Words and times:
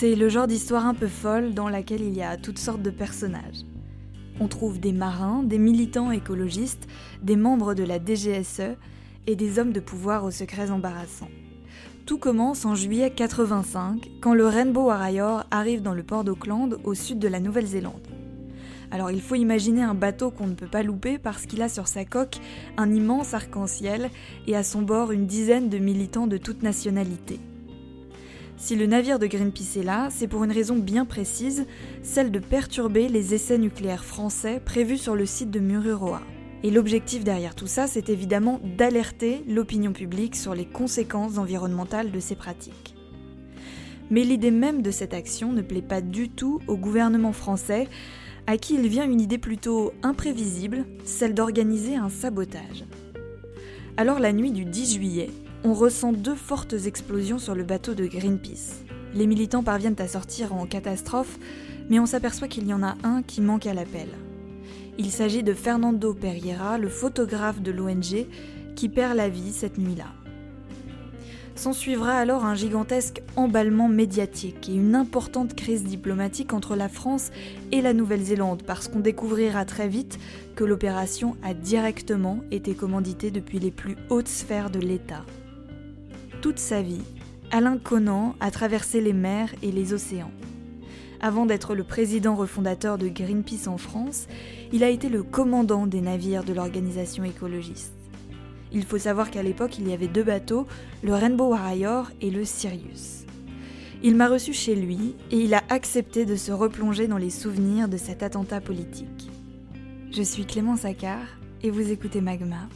C'est 0.00 0.14
le 0.14 0.30
genre 0.30 0.46
d'histoire 0.46 0.86
un 0.86 0.94
peu 0.94 1.08
folle 1.08 1.52
dans 1.52 1.68
laquelle 1.68 2.00
il 2.00 2.16
y 2.16 2.22
a 2.22 2.38
toutes 2.38 2.58
sortes 2.58 2.80
de 2.80 2.88
personnages. 2.88 3.66
On 4.40 4.48
trouve 4.48 4.80
des 4.80 4.92
marins, 4.92 5.42
des 5.42 5.58
militants 5.58 6.10
écologistes, 6.10 6.88
des 7.22 7.36
membres 7.36 7.74
de 7.74 7.82
la 7.82 7.98
DGSE 7.98 8.78
et 9.26 9.36
des 9.36 9.58
hommes 9.58 9.74
de 9.74 9.80
pouvoir 9.80 10.24
aux 10.24 10.30
secrets 10.30 10.70
embarrassants. 10.70 11.28
Tout 12.06 12.16
commence 12.16 12.64
en 12.64 12.74
juillet 12.74 13.10
85, 13.10 14.08
quand 14.22 14.32
le 14.32 14.46
Rainbow 14.46 14.86
Warrior 14.86 15.44
arrive 15.50 15.82
dans 15.82 15.92
le 15.92 16.02
port 16.02 16.24
d'Auckland, 16.24 16.78
au 16.82 16.94
sud 16.94 17.18
de 17.18 17.28
la 17.28 17.38
Nouvelle-Zélande. 17.38 18.08
Alors 18.90 19.10
il 19.10 19.20
faut 19.20 19.34
imaginer 19.34 19.82
un 19.82 19.94
bateau 19.94 20.30
qu'on 20.30 20.46
ne 20.46 20.54
peut 20.54 20.66
pas 20.66 20.82
louper 20.82 21.18
parce 21.18 21.44
qu'il 21.44 21.60
a 21.60 21.68
sur 21.68 21.88
sa 21.88 22.06
coque 22.06 22.38
un 22.78 22.90
immense 22.90 23.34
arc-en-ciel 23.34 24.08
et 24.46 24.56
à 24.56 24.62
son 24.62 24.80
bord 24.80 25.12
une 25.12 25.26
dizaine 25.26 25.68
de 25.68 25.76
militants 25.76 26.26
de 26.26 26.38
toute 26.38 26.62
nationalité. 26.62 27.38
Si 28.60 28.76
le 28.76 28.84
navire 28.84 29.18
de 29.18 29.26
Greenpeace 29.26 29.78
est 29.78 29.82
là, 29.82 30.08
c'est 30.10 30.28
pour 30.28 30.44
une 30.44 30.52
raison 30.52 30.76
bien 30.76 31.06
précise, 31.06 31.64
celle 32.02 32.30
de 32.30 32.38
perturber 32.38 33.08
les 33.08 33.32
essais 33.32 33.56
nucléaires 33.56 34.04
français 34.04 34.60
prévus 34.62 34.98
sur 34.98 35.16
le 35.16 35.24
site 35.24 35.50
de 35.50 35.60
Mururoa. 35.60 36.20
Et 36.62 36.70
l'objectif 36.70 37.24
derrière 37.24 37.54
tout 37.54 37.66
ça, 37.66 37.86
c'est 37.86 38.10
évidemment 38.10 38.60
d'alerter 38.76 39.42
l'opinion 39.48 39.94
publique 39.94 40.36
sur 40.36 40.54
les 40.54 40.66
conséquences 40.66 41.38
environnementales 41.38 42.12
de 42.12 42.20
ces 42.20 42.34
pratiques. 42.34 42.94
Mais 44.10 44.24
l'idée 44.24 44.50
même 44.50 44.82
de 44.82 44.90
cette 44.90 45.14
action 45.14 45.52
ne 45.52 45.62
plaît 45.62 45.80
pas 45.80 46.02
du 46.02 46.28
tout 46.28 46.60
au 46.68 46.76
gouvernement 46.76 47.32
français, 47.32 47.88
à 48.46 48.58
qui 48.58 48.74
il 48.74 48.88
vient 48.88 49.10
une 49.10 49.22
idée 49.22 49.38
plutôt 49.38 49.94
imprévisible, 50.02 50.84
celle 51.06 51.32
d'organiser 51.32 51.96
un 51.96 52.10
sabotage. 52.10 52.84
Alors 53.96 54.18
la 54.18 54.34
nuit 54.34 54.52
du 54.52 54.66
10 54.66 54.94
juillet, 54.96 55.30
on 55.62 55.74
ressent 55.74 56.12
deux 56.12 56.34
fortes 56.34 56.74
explosions 56.86 57.38
sur 57.38 57.54
le 57.54 57.64
bateau 57.64 57.94
de 57.94 58.06
Greenpeace. 58.06 58.82
Les 59.14 59.26
militants 59.26 59.62
parviennent 59.62 59.96
à 59.98 60.08
sortir 60.08 60.54
en 60.54 60.66
catastrophe, 60.66 61.38
mais 61.90 61.98
on 61.98 62.06
s'aperçoit 62.06 62.48
qu'il 62.48 62.66
y 62.66 62.72
en 62.72 62.82
a 62.82 62.96
un 63.02 63.22
qui 63.22 63.40
manque 63.40 63.66
à 63.66 63.74
l'appel. 63.74 64.08
Il 64.98 65.10
s'agit 65.10 65.42
de 65.42 65.52
Fernando 65.52 66.14
Pereira, 66.14 66.78
le 66.78 66.88
photographe 66.88 67.60
de 67.60 67.72
l'ONG, 67.72 68.26
qui 68.74 68.88
perd 68.88 69.16
la 69.16 69.28
vie 69.28 69.52
cette 69.52 69.76
nuit-là. 69.76 70.06
S'en 71.56 71.72
suivra 71.74 72.14
alors 72.14 72.46
un 72.46 72.54
gigantesque 72.54 73.22
emballement 73.36 73.88
médiatique 73.88 74.70
et 74.70 74.74
une 74.74 74.94
importante 74.94 75.54
crise 75.54 75.84
diplomatique 75.84 76.54
entre 76.54 76.74
la 76.74 76.88
France 76.88 77.30
et 77.70 77.82
la 77.82 77.92
Nouvelle-Zélande 77.92 78.62
parce 78.66 78.88
qu'on 78.88 79.00
découvrira 79.00 79.66
très 79.66 79.88
vite 79.88 80.18
que 80.56 80.64
l'opération 80.64 81.36
a 81.42 81.52
directement 81.52 82.38
été 82.50 82.74
commanditée 82.74 83.30
depuis 83.30 83.58
les 83.58 83.72
plus 83.72 83.96
hautes 84.08 84.28
sphères 84.28 84.70
de 84.70 84.78
l'État. 84.78 85.22
Toute 86.40 86.58
sa 86.58 86.80
vie, 86.80 87.02
Alain 87.50 87.76
Conan 87.76 88.34
a 88.40 88.50
traversé 88.50 89.02
les 89.02 89.12
mers 89.12 89.54
et 89.62 89.70
les 89.70 89.92
océans. 89.92 90.30
Avant 91.20 91.44
d'être 91.44 91.74
le 91.74 91.84
président 91.84 92.34
refondateur 92.34 92.96
de 92.96 93.08
Greenpeace 93.08 93.68
en 93.68 93.76
France, 93.76 94.26
il 94.72 94.82
a 94.82 94.88
été 94.88 95.10
le 95.10 95.22
commandant 95.22 95.86
des 95.86 96.00
navires 96.00 96.42
de 96.42 96.54
l'organisation 96.54 97.24
écologiste. 97.24 97.92
Il 98.72 98.84
faut 98.84 98.96
savoir 98.96 99.30
qu'à 99.30 99.42
l'époque, 99.42 99.78
il 99.78 99.88
y 99.88 99.92
avait 99.92 100.08
deux 100.08 100.22
bateaux, 100.22 100.66
le 101.02 101.12
Rainbow 101.12 101.50
Warrior 101.50 102.10
et 102.22 102.30
le 102.30 102.46
Sirius. 102.46 103.26
Il 104.02 104.16
m'a 104.16 104.28
reçu 104.28 104.54
chez 104.54 104.74
lui 104.74 105.16
et 105.30 105.36
il 105.36 105.52
a 105.52 105.62
accepté 105.68 106.24
de 106.24 106.36
se 106.36 106.52
replonger 106.52 107.06
dans 107.06 107.18
les 107.18 107.28
souvenirs 107.28 107.86
de 107.86 107.98
cet 107.98 108.22
attentat 108.22 108.62
politique. 108.62 109.30
Je 110.10 110.22
suis 110.22 110.46
Clément 110.46 110.76
Saccard 110.76 111.36
et 111.62 111.70
vous 111.70 111.90
écoutez 111.90 112.22
Magma. 112.22 112.66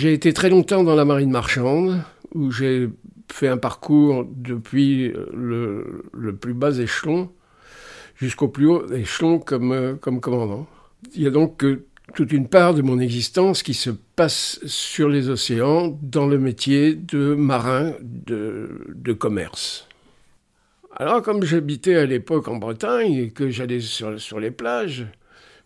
J'ai 0.00 0.12
été 0.12 0.32
très 0.32 0.48
longtemps 0.48 0.84
dans 0.84 0.94
la 0.94 1.04
marine 1.04 1.32
marchande, 1.32 2.04
où 2.32 2.52
j'ai 2.52 2.88
fait 3.32 3.48
un 3.48 3.56
parcours 3.56 4.24
depuis 4.30 5.12
le, 5.32 6.36
plus 6.40 6.54
bas 6.54 6.78
échelon 6.78 7.32
jusqu'au 8.14 8.46
plus 8.46 8.66
haut 8.68 8.88
échelon 8.92 9.40
comme, 9.40 9.72
euh, 9.72 9.96
commandant. 9.96 10.68
Il 11.16 11.22
y 11.22 11.26
a 11.26 11.30
donc 11.30 11.64
toute 12.14 12.32
une 12.32 12.46
part 12.46 12.74
de 12.74 12.82
mon 12.82 13.00
existence 13.00 13.64
qui 13.64 13.74
se 13.74 13.90
passe 13.90 14.60
sur 14.66 15.08
les 15.08 15.30
océans 15.30 15.98
dans 16.00 16.28
le 16.28 16.38
métier 16.38 16.94
de 16.94 17.34
marin 17.34 17.94
de, 18.00 19.12
commerce. 19.18 19.88
Alors 20.94 21.22
comme 21.22 21.42
j'habitais 21.42 21.96
à 21.96 22.06
l'époque 22.06 22.46
en 22.46 22.58
Bretagne 22.58 23.14
et 23.14 23.30
que 23.30 23.50
j'allais 23.50 23.80
sur 23.80 24.38
les 24.38 24.52
plages, 24.52 25.06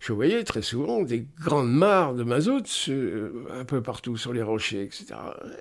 je 0.02 0.12
voyais 0.12 0.42
très 0.42 0.62
souvent 0.62 1.02
des 1.02 1.24
grandes 1.38 1.72
mares 1.72 2.14
de 2.14 2.24
mazout 2.24 2.90
un 3.50 3.64
peu 3.64 3.80
partout 3.82 4.16
sur 4.16 4.32
les 4.32 4.42
rochers, 4.42 4.82
etc. 4.82 5.14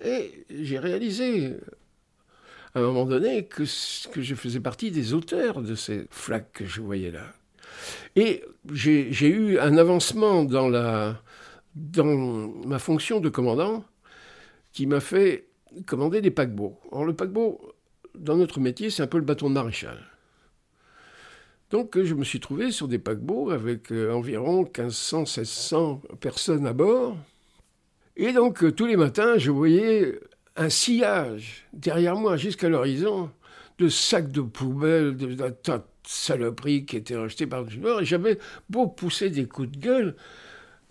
Et 0.03 0.45
j'ai 0.49 0.79
réalisé 0.79 1.57
à 2.73 2.79
un 2.79 2.81
moment 2.81 3.05
donné 3.05 3.45
que, 3.45 3.65
je 3.65 4.35
faisais 4.35 4.59
partie 4.59 4.89
des 4.89 5.13
auteurs 5.13 5.61
de 5.61 5.75
ces 5.75 6.07
flaques 6.09 6.53
que 6.53 6.65
je 6.65 6.81
voyais 6.81 7.11
là. 7.11 7.25
Et 8.15 8.43
j'ai 8.73 9.27
eu 9.27 9.59
un 9.59 9.77
avancement 9.77 10.43
dans, 10.43 11.15
dans 11.75 12.05
ma 12.65 12.79
fonction 12.79 13.19
de 13.19 13.29
commandant 13.29 13.85
qui 14.73 14.87
m'a 14.87 15.01
fait 15.01 15.49
commander 15.85 16.19
des 16.19 16.31
paquebots. 16.31 16.79
Or, 16.91 17.05
le 17.05 17.13
paquebot, 17.13 17.61
dans 18.17 18.37
notre 18.37 18.59
métier, 18.59 18.89
c'est 18.89 19.03
un 19.03 19.07
peu 19.07 19.19
le 19.19 19.23
bâton 19.23 19.49
de 19.49 19.53
maréchal. 19.53 19.99
Donc 21.71 21.97
je 22.01 22.13
me 22.13 22.25
suis 22.25 22.41
trouvé 22.41 22.71
sur 22.71 22.89
des 22.89 22.99
paquebots 22.99 23.49
avec 23.49 23.91
euh, 23.93 24.11
environ 24.11 24.63
1500, 24.63 25.19
1600 25.19 26.01
personnes 26.19 26.67
à 26.67 26.73
bord. 26.73 27.17
Et 28.17 28.33
donc 28.33 28.63
euh, 28.63 28.71
tous 28.73 28.85
les 28.85 28.97
matins, 28.97 29.37
je 29.37 29.51
voyais 29.51 30.19
un 30.57 30.69
sillage 30.69 31.65
derrière 31.71 32.17
moi 32.17 32.35
jusqu'à 32.35 32.67
l'horizon 32.67 33.31
de 33.79 33.87
sacs 33.87 34.31
de 34.31 34.41
poubelle, 34.41 35.15
de, 35.15 35.33
tas 35.49 35.77
de 35.77 35.83
saloperies 36.03 36.85
qui 36.85 36.97
étaient 36.97 37.15
rejetées 37.15 37.47
par-dessus 37.47 37.77
bord. 37.77 38.01
Et 38.01 38.05
j'avais 38.05 38.37
beau 38.69 38.87
pousser 38.87 39.29
des 39.29 39.45
coups 39.45 39.71
de 39.71 39.77
gueule. 39.77 40.15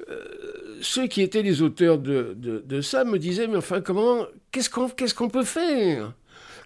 Euh, 0.08 0.78
ceux 0.80 1.08
qui 1.08 1.20
étaient 1.20 1.42
les 1.42 1.60
auteurs 1.60 1.98
de, 1.98 2.80
ça 2.80 3.04
me 3.04 3.18
disaient, 3.18 3.48
mais 3.48 3.58
enfin, 3.58 3.82
comment, 3.82 4.24
qu'est-ce 4.50 4.70
qu'on 5.14 5.28
peut 5.28 5.44
faire? 5.44 6.14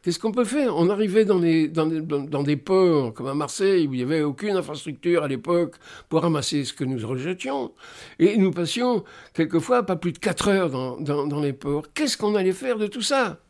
Qu'est-ce 0.04 0.18
qu'on 0.18 0.32
peut 0.32 0.44
faire? 0.44 0.76
On 0.76 0.90
arrivait 0.90 1.24
dans, 1.24 1.40
dans, 1.40 2.42
des 2.42 2.56
ports 2.56 3.14
comme 3.14 3.26
à 3.26 3.32
Marseille 3.32 3.86
où 3.88 3.94
il 3.94 3.96
n'y 3.96 4.02
avait 4.02 4.20
aucune 4.20 4.54
infrastructure 4.54 5.22
à 5.22 5.28
l'époque 5.28 5.76
pour 6.10 6.20
ramasser 6.20 6.66
ce 6.66 6.74
que 6.74 6.84
nous 6.84 7.08
rejetions. 7.08 7.72
Et 8.18 8.36
nous 8.36 8.50
passions 8.50 9.02
quelquefois 9.32 9.84
pas 9.84 9.96
plus 9.96 10.12
de 10.12 10.18
4 10.18 10.48
heures 10.48 10.68
dans, 10.68 11.40
les 11.40 11.54
ports. 11.54 11.86
Qu'est-ce 11.94 12.18
qu'on 12.18 12.34
allait 12.34 12.52
faire 12.52 12.76
de 12.76 12.86
tout 12.86 13.00
ça? 13.00 13.40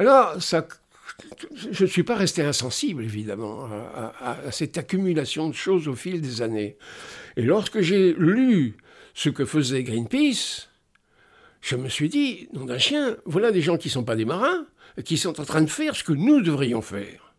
Alors, 0.00 0.42
ça, 0.42 0.66
je 1.54 1.84
ne 1.84 1.88
suis 1.88 2.02
pas 2.02 2.16
resté 2.16 2.42
insensible, 2.42 3.04
évidemment, 3.04 3.66
à, 3.66 4.36
à, 4.46 4.50
cette 4.50 4.78
accumulation 4.78 5.48
de 5.48 5.54
choses 5.54 5.86
au 5.86 5.94
fil 5.94 6.20
des 6.20 6.42
années. 6.42 6.76
Et 7.36 7.42
lorsque 7.42 7.82
j'ai 7.82 8.14
lu 8.14 8.76
ce 9.14 9.28
que 9.28 9.44
faisait 9.44 9.84
Greenpeace, 9.84 10.70
je 11.60 11.76
me 11.76 11.88
suis 11.88 12.08
dit, 12.08 12.48
nom 12.52 12.64
d'un 12.64 12.78
chien, 12.78 13.16
voilà 13.26 13.52
des 13.52 13.60
gens 13.60 13.76
qui 13.76 13.88
ne 13.88 13.92
sont 13.92 14.04
pas 14.04 14.16
des 14.16 14.24
marins, 14.24 14.66
qui 15.04 15.16
sont 15.16 15.40
en 15.40 15.44
train 15.44 15.62
de 15.62 15.70
faire 15.70 15.96
ce 15.96 16.04
que 16.04 16.12
nous 16.12 16.40
devrions 16.40 16.82
faire. 16.82 17.34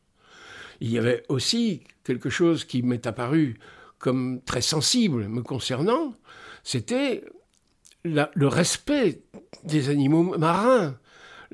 Il 0.79 0.91
y 0.91 0.97
avait 0.97 1.23
aussi 1.29 1.81
quelque 2.03 2.29
chose 2.29 2.65
qui 2.65 2.81
m'est 2.81 3.05
apparu 3.05 3.59
comme 3.99 4.41
très 4.41 4.61
sensible 4.61 5.27
me 5.27 5.41
concernant, 5.43 6.15
c'était 6.63 7.23
le 8.03 8.47
respect 8.47 9.21
des 9.63 9.89
animaux 9.89 10.37
marins, 10.37 10.95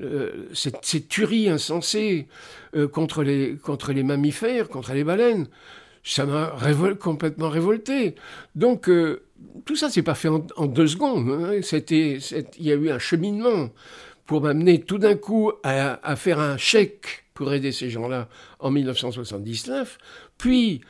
euh, 0.00 0.46
cette, 0.54 1.08
tuerie 1.08 1.48
insensée 1.48 2.28
euh, 2.76 2.86
contre, 2.86 3.24
les, 3.24 3.56
contre 3.56 3.92
les 3.92 4.04
mammifères, 4.04 4.68
contre 4.68 4.92
les 4.92 5.04
baleines. 5.04 5.48
Ça 6.04 6.24
m'a 6.24 6.54
complètement 7.00 7.48
révolté. 7.50 8.14
Donc, 8.54 8.88
euh, 8.88 9.24
tout 9.66 9.76
ça, 9.76 9.90
c'est 9.90 10.02
pas 10.02 10.14
fait 10.14 10.28
en, 10.28 10.66
deux 10.66 10.86
secondes. 10.86 11.28
Hein. 11.28 11.60
Il 11.90 12.66
y 12.66 12.72
a 12.72 12.74
eu 12.76 12.90
un 12.90 12.98
cheminement 12.98 13.70
pour 14.28 14.42
m'amener 14.42 14.82
tout 14.82 14.98
d'un 14.98 15.16
coup 15.16 15.52
à, 15.64 16.14
faire 16.14 16.38
un 16.38 16.58
chèque 16.58 17.24
pour 17.32 17.52
aider 17.54 17.72
ces 17.72 17.88
gens-là 17.88 18.28
en 18.60 18.70
1979, 18.70 19.96
puis 20.36 20.82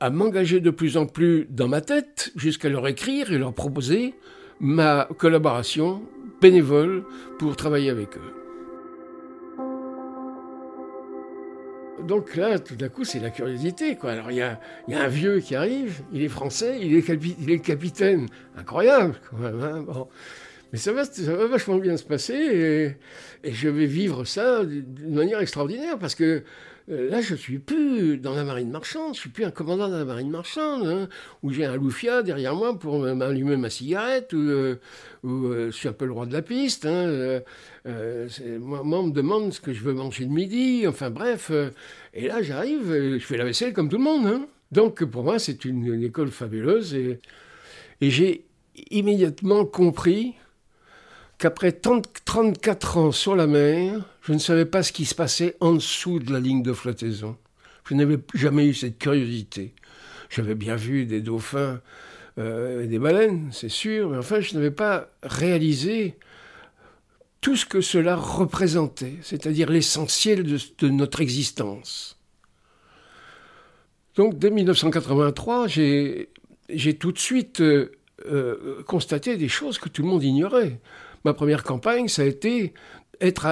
à 0.00 0.08
m'engager 0.08 0.60
de 0.60 0.70
plus 0.70 0.96
en 0.96 1.04
plus 1.04 1.46
dans 1.50 1.68
ma 1.68 1.82
tête 1.82 2.32
jusqu'à 2.34 2.70
leur 2.70 2.88
écrire 2.88 3.30
et 3.30 3.36
leur 3.36 3.52
proposer 3.52 4.14
ma 4.58 5.06
collaboration 5.18 6.02
bénévole 6.40 7.04
pour 7.38 7.56
travailler 7.56 7.90
avec 7.90 8.16
eux. 8.16 8.34
Donc 12.06 12.36
là, 12.36 12.58
tout 12.58 12.76
d'un 12.76 12.88
coup, 12.88 13.04
c'est 13.04 13.20
la 13.20 13.28
curiosité. 13.28 13.98
Alors, 14.02 14.30
il 14.30 14.38
y 14.38 14.42
a, 14.42 14.58
un 14.88 15.08
vieux 15.08 15.40
qui 15.40 15.54
arrive, 15.54 16.00
il 16.10 16.22
est 16.22 16.28
français, 16.28 16.78
il 16.80 16.96
est, 16.96 17.58
capitaine. 17.58 18.28
Incroyable, 18.56 19.16
quand 19.28 19.36
même. 19.36 19.60
Hein. 19.62 19.84
Mais 20.72 20.78
ça 20.78 20.92
va, 20.92 21.04
vachement 21.46 21.78
bien 21.78 21.96
se 21.96 22.04
passer 22.04 22.94
et, 23.44 23.52
je 23.52 23.68
vais 23.68 23.86
vivre 23.86 24.24
ça 24.24 24.64
d'une 24.64 25.14
manière 25.14 25.40
extraordinaire 25.40 25.98
parce 25.98 26.14
que 26.14 26.42
Euh, 26.90 27.10
là, 27.10 27.20
je 27.20 27.34
suis 27.34 27.58
plus 27.58 28.16
dans 28.16 28.34
la 28.34 28.44
marine 28.44 28.70
marchande, 28.70 29.14
je 29.14 29.20
suis 29.20 29.28
plus 29.28 29.44
un 29.44 29.50
commandant 29.50 29.88
de 29.88 29.96
la 29.96 30.04
marine 30.06 30.30
marchande, 30.30 30.86
hein, 30.86 31.08
où 31.42 31.50
j'ai 31.50 31.66
un 31.66 31.76
loufia 31.76 32.22
derrière 32.22 32.54
moi 32.54 32.78
pour 32.78 32.98
m'allumer 33.00 33.56
ma 33.56 33.68
cigarette, 33.68 34.32
ou, 34.32 34.38
euh, 34.38 34.76
je 35.22 35.70
suis 35.70 35.88
un 35.88 35.92
peu 35.92 36.06
le 36.06 36.12
roi 36.12 36.24
de 36.24 36.32
la 36.32 36.40
piste. 36.40 36.86
Hein, 36.86 37.42
moi, 37.84 38.82
moi, 38.84 39.00
on 39.00 39.08
me 39.08 39.12
demande 39.12 39.52
ce 39.52 39.60
que 39.60 39.72
je 39.72 39.82
veux 39.82 39.92
manger 39.92 40.24
le 40.24 40.30
midi, 40.30 40.86
enfin 40.86 41.10
bref. 41.10 41.50
et 42.14 42.26
là, 42.28 42.42
j'arrive, 42.42 43.18
je 43.18 43.24
fais 43.24 43.36
la 43.36 43.44
vaisselle 43.44 43.72
comme 43.74 43.88
tout 43.88 43.98
le 43.98 44.04
monde. 44.04 44.26
Hein. 44.26 44.46
Donc, 44.72 45.04
pour 45.04 45.24
moi, 45.24 45.38
c'est 45.38 45.64
une, 45.64 46.02
école 46.02 46.30
fabuleuse. 46.30 46.94
Et 46.94 47.18
j'ai 48.00 48.44
immédiatement 48.90 49.64
compris 49.64 50.34
qu'après 51.38 51.72
34 51.72 52.96
ans 52.96 53.12
sur 53.12 53.36
la 53.36 53.46
mer, 53.46 54.04
je 54.22 54.32
ne 54.32 54.38
savais 54.38 54.66
pas 54.66 54.82
ce 54.82 54.92
qui 54.92 55.04
se 55.04 55.14
passait 55.14 55.56
en 55.60 55.72
dessous 55.72 56.18
de 56.18 56.32
la 56.32 56.40
ligne 56.40 56.62
de 56.62 56.72
flottaison. 56.72 57.36
Je 57.88 57.94
n'avais 57.94 58.18
jamais 58.34 58.66
eu 58.66 58.74
cette 58.74 58.98
curiosité. 58.98 59.72
J'avais 60.28 60.56
bien 60.56 60.76
vu 60.76 61.06
des 61.06 61.20
dauphins 61.20 61.80
euh, 62.38 62.84
et 62.84 62.86
des 62.86 62.98
baleines, 62.98 63.48
c'est 63.52 63.70
sûr, 63.70 64.10
mais 64.10 64.18
enfin, 64.18 64.40
je 64.40 64.54
n'avais 64.54 64.70
pas 64.70 65.08
réalisé 65.22 66.16
tout 67.40 67.56
ce 67.56 67.64
que 67.64 67.80
cela 67.80 68.16
représentait, 68.16 69.14
c'est-à-dire 69.22 69.70
l'essentiel 69.70 70.42
de, 70.42 70.88
notre 70.88 71.20
existence. 71.20 72.18
Donc, 74.16 74.38
dès 74.38 74.50
1983, 74.50 75.68
j'ai 75.68 76.28
tout 76.98 77.12
de 77.12 77.18
suite 77.18 77.60
euh, 77.60 77.92
euh, 78.26 78.82
constaté 78.82 79.36
des 79.36 79.48
choses 79.48 79.78
que 79.78 79.88
tout 79.88 80.02
le 80.02 80.08
monde 80.08 80.24
ignorait 80.24 80.80
ma 81.24 81.34
première 81.34 81.62
campagne, 81.62 82.08
ça 82.08 82.22
a 82.22 82.26
été 82.26 82.72
être 83.20 83.46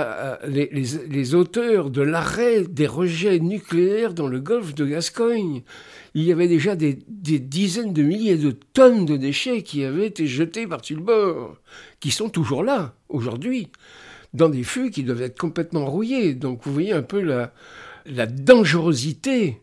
les, 0.46 1.34
auteurs 1.34 1.90
de 1.90 2.02
l'arrêt 2.02 2.62
des 2.62 2.86
rejets 2.86 3.40
nucléaires 3.40 4.14
dans 4.14 4.28
le 4.28 4.40
golfe 4.40 4.74
de 4.74 4.86
Gascogne. 4.86 5.62
Il 6.14 6.22
y 6.22 6.32
avait 6.32 6.48
déjà 6.48 6.76
des, 6.76 6.94
dizaines 6.94 7.92
de 7.92 8.02
milliers 8.02 8.36
de 8.36 8.52
tonnes 8.52 9.04
de 9.04 9.16
déchets 9.16 9.62
qui 9.62 9.84
avaient 9.84 10.06
été 10.06 10.26
jetés 10.26 10.66
par-dessus 10.66 10.94
le 10.94 11.02
bord, 11.02 11.56
qui 12.00 12.10
sont 12.10 12.28
toujours 12.28 12.62
là, 12.62 12.94
aujourd'hui, 13.08 13.68
dans 14.34 14.48
des 14.48 14.62
fûts 14.62 14.90
qui 14.90 15.02
doivent 15.02 15.22
être 15.22 15.38
complètement 15.38 15.86
rouillés. 15.86 16.34
Donc 16.34 16.60
vous 16.64 16.72
voyez 16.72 16.92
un 16.92 17.02
peu 17.02 17.20
la, 17.20 18.26
dangerosité 18.26 19.60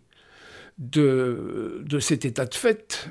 de, 0.78 1.86
cet 2.00 2.26
état 2.26 2.46
de 2.46 2.56
fait 2.56 3.10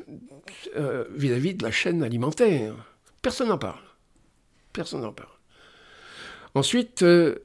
euh, 0.77 1.05
vis-à-vis 1.15 1.55
de 1.55 1.65
la 1.65 1.71
chaîne 1.71 2.03
alimentaire. 2.03 2.75
Personne 3.23 3.49
n'en 3.49 3.59
parle. 3.59 3.92
Personne 4.73 5.03
n'en 5.03 5.13
parle. 5.13 5.29
Ensuite, 6.55 7.03
euh, 7.03 7.39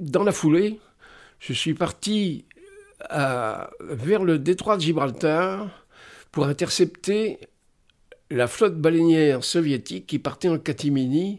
dans 0.00 0.24
la 0.24 0.32
foulée, 0.32 0.80
je 1.38 1.52
suis 1.52 1.74
parti 1.74 2.46
vers 3.10 4.24
le 4.24 4.38
détroit 4.38 4.76
de 4.76 4.82
Gibraltar 4.82 5.68
pour 6.32 6.46
intercepter 6.46 7.38
la 8.30 8.46
flotte 8.46 8.76
baleinière 8.76 9.44
soviétique 9.44 10.06
qui 10.06 10.18
partait 10.18 10.48
en 10.48 10.58
catimini 10.58 11.38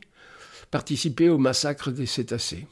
participer 0.72 1.30
au 1.30 1.38
massacre 1.38 1.92
des 1.92 2.06
cétacés. 2.06 2.68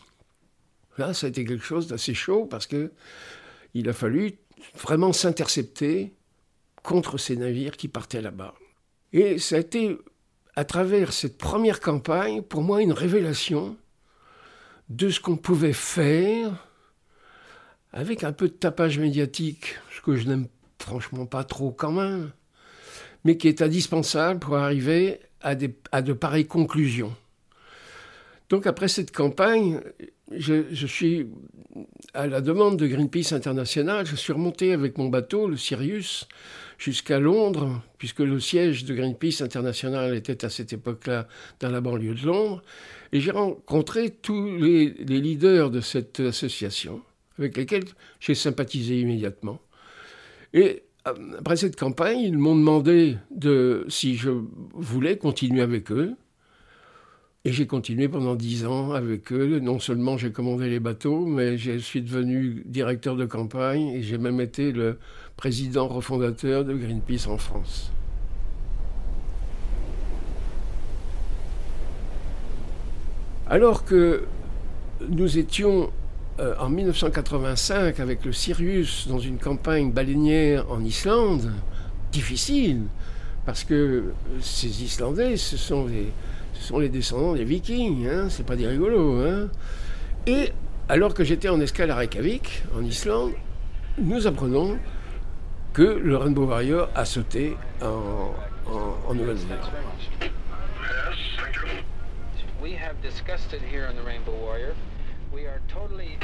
Là, 0.98 1.14
ça 1.14 1.28
a 1.28 1.30
été 1.30 1.46
quelque 1.46 1.64
chose 1.64 1.88
d'assez 1.88 2.14
chaud 2.14 2.46
parce 2.46 2.68
que 2.68 2.92
il 3.74 3.90
a 3.90 3.94
fallu 3.94 4.34
vraiment 4.76 5.14
s'intercepter 5.14 6.14
contre 6.84 7.18
ces 7.18 7.36
navires 7.36 7.78
qui 7.78 7.88
partaient 7.88 8.22
là-bas. 8.22 8.54
Et 9.12 9.40
ça 9.40 9.56
a 9.56 9.60
été 9.60 9.98
à 10.56 10.66
travers 10.66 11.14
cette 11.14 11.38
première 11.38 11.80
campagne, 11.80 12.42
pour 12.42 12.62
moi, 12.62 12.82
une 12.82 12.94
révélation 12.94 13.76
de 14.90 15.10
ce 15.10 15.20
qu'on 15.20 15.38
pouvait 15.38 15.74
faire 15.74 16.68
avec 17.92 18.24
un 18.24 18.34
peu 18.34 18.48
de 18.48 18.54
tapage 18.54 19.00
médiatique, 19.00 19.76
ce 19.96 20.02
que 20.02 20.16
je 20.16 20.28
n'aime 20.28 20.48
franchement 20.80 21.26
pas 21.26 21.44
trop 21.44 21.72
quand 21.72 21.92
même, 21.92 22.32
mais 23.24 23.38
qui 23.38 23.48
est 23.48 23.62
indispensable 23.62 24.40
pour 24.40 24.58
arriver 24.58 25.20
à, 25.42 25.56
de 25.56 26.14
pareilles 26.14 26.48
conclusions. 26.48 27.16
Donc 28.50 28.68
après 28.68 28.88
cette 28.88 29.12
campagne, 29.12 29.80
je, 30.32 30.88
suis, 30.88 31.28
à 32.14 32.28
la 32.28 32.42
demande 32.42 32.78
de 32.78 32.88
Greenpeace 32.88 33.34
International, 33.34 34.06
je 34.06 34.16
suis 34.16 34.34
remonté 34.34 34.74
avec 34.74 34.98
mon 34.98 35.10
bateau, 35.10 35.48
le 35.48 35.58
Sirius, 35.58 36.28
jusqu'à 36.84 37.18
Londres, 37.18 37.82
puisque 37.98 38.20
le 38.20 38.42
siège 38.42 38.84
de 38.84 38.94
Greenpeace 38.94 39.42
International 39.42 40.14
était 40.16 40.44
à 40.44 40.50
cette 40.50 40.74
époque-là 40.74 41.30
dans 41.62 41.70
la 41.70 41.80
banlieue 41.80 42.14
de 42.14 42.26
Londres, 42.26 42.62
et 43.14 43.22
j'ai 43.22 43.32
rencontré 43.32 44.10
tous 44.10 44.58
les, 44.58 44.90
leaders 44.90 45.72
de 45.72 45.80
cette 45.80 46.20
association, 46.20 47.02
avec 47.40 47.56
lesquels 47.56 47.86
j'ai 48.20 48.36
sympathisé 48.36 49.00
immédiatement. 49.00 49.62
Et 50.54 50.84
euh, 51.08 51.14
après 51.40 51.56
cette 51.56 51.78
campagne, 51.78 52.20
ils 52.20 52.38
m'ont 52.38 52.56
demandé 52.56 53.16
de, 53.32 53.86
si 53.88 54.18
je 54.18 54.32
voulais 54.74 55.18
continuer 55.18 55.62
avec 55.62 55.90
eux. 55.90 56.16
Et 57.46 57.52
j'ai 57.52 57.68
continué 57.68 58.08
pendant 58.08 58.36
dix 58.36 58.66
ans 58.66 58.94
avec 58.94 59.34
eux. 59.34 59.60
Non 59.60 59.78
seulement 59.78 60.18
j'ai 60.18 60.32
commandé 60.32 60.70
les 60.70 60.80
bateaux, 60.80 61.26
mais 61.26 61.58
je 61.58 61.78
suis 61.78 62.02
devenu 62.02 62.64
directeur 62.66 63.18
de 63.18 63.26
campagne 63.26 63.90
et 63.90 64.02
j'ai 64.02 64.18
même 64.18 64.40
été 64.40 64.72
le 64.72 64.98
président 65.38 65.88
refondateur 65.88 66.66
de 66.66 66.74
Greenpeace 66.74 67.28
en 67.28 67.38
France. 67.38 67.92
Alors 73.48 73.84
que 73.84 74.26
nous 75.10 75.38
étions 75.38 75.92
euh, 76.40 76.56
en 76.60 76.70
1985 76.70 78.00
avec 78.00 78.26
le 78.26 78.32
Sirius 78.32 79.08
dans 79.08 79.20
une 79.20 79.38
campagne 79.38 79.92
baleinière 79.92 80.72
en 80.72 80.84
Islande, 80.84 81.52
difficile, 82.12 82.84
parce 83.46 83.64
que 83.64 84.14
ces 84.42 84.84
Islandais, 84.84 85.38
ce 85.38 85.58
sont 85.58 85.88
les 86.80 86.90
descendants 86.90 87.34
des 87.34 87.44
Vikings, 87.44 88.08
hein, 88.08 88.28
c'est 88.30 88.46
pas 88.46 88.56
des 88.56 88.66
rigolos. 88.66 89.22
Hein. 89.22 89.50
Et 90.26 90.52
alors 90.90 91.14
que 91.14 91.24
j'étais 91.24 91.50
en 91.50 91.60
escale 91.60 91.92
à 91.92 91.96
Reykjavik, 91.96 92.64
en 92.76 92.84
Islande, 92.84 93.32
nous 93.98 94.26
apprenons 94.26 94.78
que 95.74 95.82
le 95.82 96.18
Rainbow 96.18 96.46
Warrior 96.46 96.90
a 96.96 97.04
sauté 97.04 97.58
en, 97.82 98.34
en 99.08 99.14
Nouvelle-Zélande. 99.14 99.60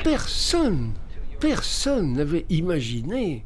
Personne, 0.04 0.94
personne 1.40 2.14
n'avait 2.14 2.46
imaginé 2.50 3.44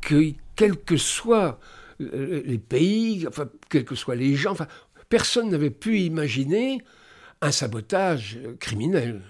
que, 0.00 0.32
quels 0.54 0.76
que 0.76 0.96
soient 0.96 1.58
euh, 2.00 2.42
les 2.44 2.58
pays, 2.58 3.26
enfin, 3.26 3.48
quels 3.70 3.84
que 3.84 3.94
soient 3.94 4.14
les 4.14 4.36
gens, 4.36 4.52
enfin, 4.52 4.68
personne 5.08 5.50
n'avait 5.50 5.70
pu 5.70 5.98
imaginer 6.00 6.82
un 7.40 7.50
sabotage 7.50 8.38
criminel. 8.60 9.22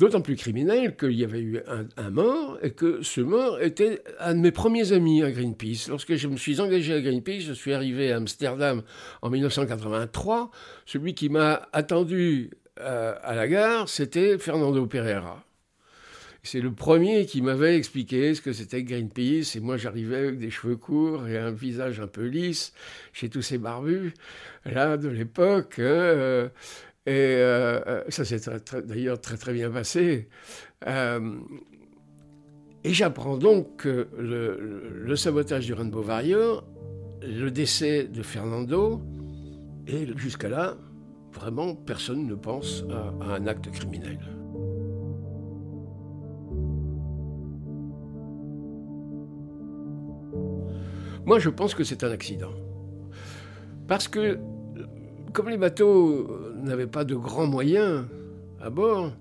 D'autant 0.00 0.22
plus 0.22 0.36
criminel 0.36 0.96
qu'il 0.96 1.12
y 1.12 1.24
avait 1.24 1.42
eu 1.42 1.60
un, 1.98 2.08
mort 2.08 2.56
et 2.62 2.70
que 2.70 3.02
ce 3.02 3.20
mort 3.20 3.60
était 3.60 4.02
un 4.18 4.34
de 4.34 4.40
mes 4.40 4.50
premiers 4.50 4.92
amis 4.92 5.22
à 5.22 5.30
Greenpeace. 5.30 5.88
Lorsque 5.90 6.14
je 6.14 6.26
me 6.26 6.38
suis 6.38 6.58
engagé 6.58 6.94
à 6.94 7.02
Greenpeace, 7.02 7.42
je 7.42 7.52
suis 7.52 7.74
arrivé 7.74 8.10
à 8.10 8.16
Amsterdam 8.16 8.80
en 9.20 9.28
1983. 9.28 10.50
Celui 10.86 11.12
qui 11.12 11.28
m'a 11.28 11.68
attendu 11.74 12.48
euh, 12.80 13.14
à 13.22 13.34
la 13.34 13.46
gare, 13.46 13.90
c'était 13.90 14.38
Fernando 14.38 14.86
Pereira. 14.86 15.44
C'est 16.42 16.62
le 16.62 16.72
premier 16.72 17.26
qui 17.26 17.42
m'avait 17.42 17.76
expliqué 17.76 18.34
ce 18.34 18.40
que 18.40 18.54
c'était 18.54 18.82
Greenpeace. 18.82 19.54
Et 19.56 19.60
moi, 19.60 19.76
j'arrivais 19.76 20.16
avec 20.16 20.38
des 20.38 20.50
cheveux 20.50 20.76
courts 20.76 21.28
et 21.28 21.36
un 21.36 21.50
visage 21.50 22.00
un 22.00 22.06
peu 22.06 22.24
lisse, 22.24 22.72
chez 23.12 23.28
tous 23.28 23.42
ces 23.42 23.58
barbus, 23.58 24.14
là, 24.64 24.96
de 24.96 25.08
l'époque. 25.08 25.74
Hein, 25.78 25.82
euh, 25.82 26.48
et 27.06 27.12
euh, 27.12 27.80
euh, 27.86 28.04
ça 28.08 28.24
s'est 28.24 28.40
d'ailleurs 28.84 29.20
très, 29.20 29.36
très 29.36 29.54
bien 29.54 29.70
passé. 29.70 30.28
et 30.86 32.92
j'apprends 32.92 33.38
donc 33.38 33.76
que 33.76 34.08
le, 34.18 35.16
sabotage 35.16 35.66
du 35.66 35.72
Rainbow 35.72 36.02
Warrior, 36.02 36.64
le 37.22 37.50
décès 37.50 38.04
de 38.04 38.22
Fernando, 38.22 39.00
et 39.86 40.06
jusqu'à 40.16 40.48
là, 40.48 40.76
vraiment, 41.32 41.74
personne 41.74 42.26
ne 42.26 42.34
pense 42.34 42.84
à 42.90 43.34
un 43.34 43.46
acte 43.46 43.70
criminel. 43.70 44.18
Moi, 51.24 51.38
je 51.38 51.48
pense 51.48 51.74
que 51.74 51.84
c'est 51.84 52.04
un 52.04 52.10
accident. 52.10 52.52
Parce 53.86 54.08
que, 54.08 54.38
comme 55.32 55.48
les 55.48 55.58
bateaux 55.58 56.39
n'avaient 56.64 56.86
pas 56.86 57.04
de 57.04 57.14
grands 57.14 57.46
moyens 57.46 58.06
à 58.60 58.70
bord, 58.70 59.12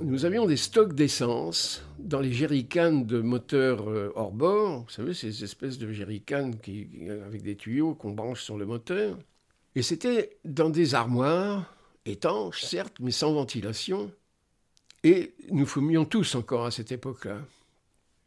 nous 0.00 0.24
avions 0.24 0.46
des 0.46 0.56
stocks 0.56 0.94
d'essence 0.94 1.82
dans 1.98 2.20
les 2.20 2.32
jerrycans 2.32 3.04
de 3.04 3.20
moteurs 3.20 3.88
euh, 3.88 4.12
hors 4.14 4.32
bord. 4.32 4.84
Vous 4.84 4.90
savez, 4.90 5.14
ces 5.14 5.44
espèces 5.44 5.78
de 5.78 5.92
jerrycans 5.92 6.52
qui, 6.62 6.88
avec 7.26 7.42
des 7.42 7.56
tuyaux 7.56 7.94
qu'on 7.94 8.12
branche 8.12 8.42
sur 8.42 8.56
le 8.56 8.66
moteur. 8.66 9.16
Et 9.74 9.82
c'était 9.82 10.38
dans 10.44 10.70
des 10.70 10.94
armoires 10.94 11.74
étanches, 12.04 12.62
certes, 12.62 12.96
mais 13.00 13.10
sans 13.10 13.32
ventilation. 13.32 14.10
Et 15.04 15.34
nous 15.50 15.66
fumions 15.66 16.04
tous 16.04 16.34
encore 16.34 16.66
à 16.66 16.70
cette 16.70 16.92
époque-là. 16.92 17.38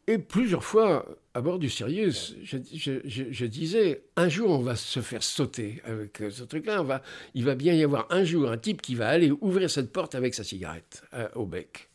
Et 0.07 0.17
plusieurs 0.17 0.63
fois, 0.63 1.05
à 1.33 1.41
bord 1.41 1.59
du 1.59 1.69
Sirius, 1.69 2.35
je, 2.43 3.45
disais, 3.45 4.03
un 4.17 4.27
jour 4.27 4.49
on 4.49 4.61
va 4.61 4.75
se 4.75 4.99
faire 4.99 5.23
sauter 5.23 5.81
avec 5.85 6.21
euh, 6.21 6.29
ce 6.29 6.43
truc-là. 6.43 6.83
Va, 6.83 7.01
il 7.33 7.45
va 7.45 7.55
bien 7.55 7.73
y 7.73 7.83
avoir 7.83 8.07
un 8.09 8.23
jour 8.23 8.49
un 8.49 8.57
type 8.57 8.81
qui 8.81 8.95
va 8.95 9.07
aller 9.07 9.31
ouvrir 9.31 9.69
cette 9.69 9.93
porte 9.93 10.13
avec 10.13 10.33
sa 10.33 10.43
cigarette 10.43 11.03
euh, 11.13 11.29
au 11.35 11.45
bec. 11.45 11.89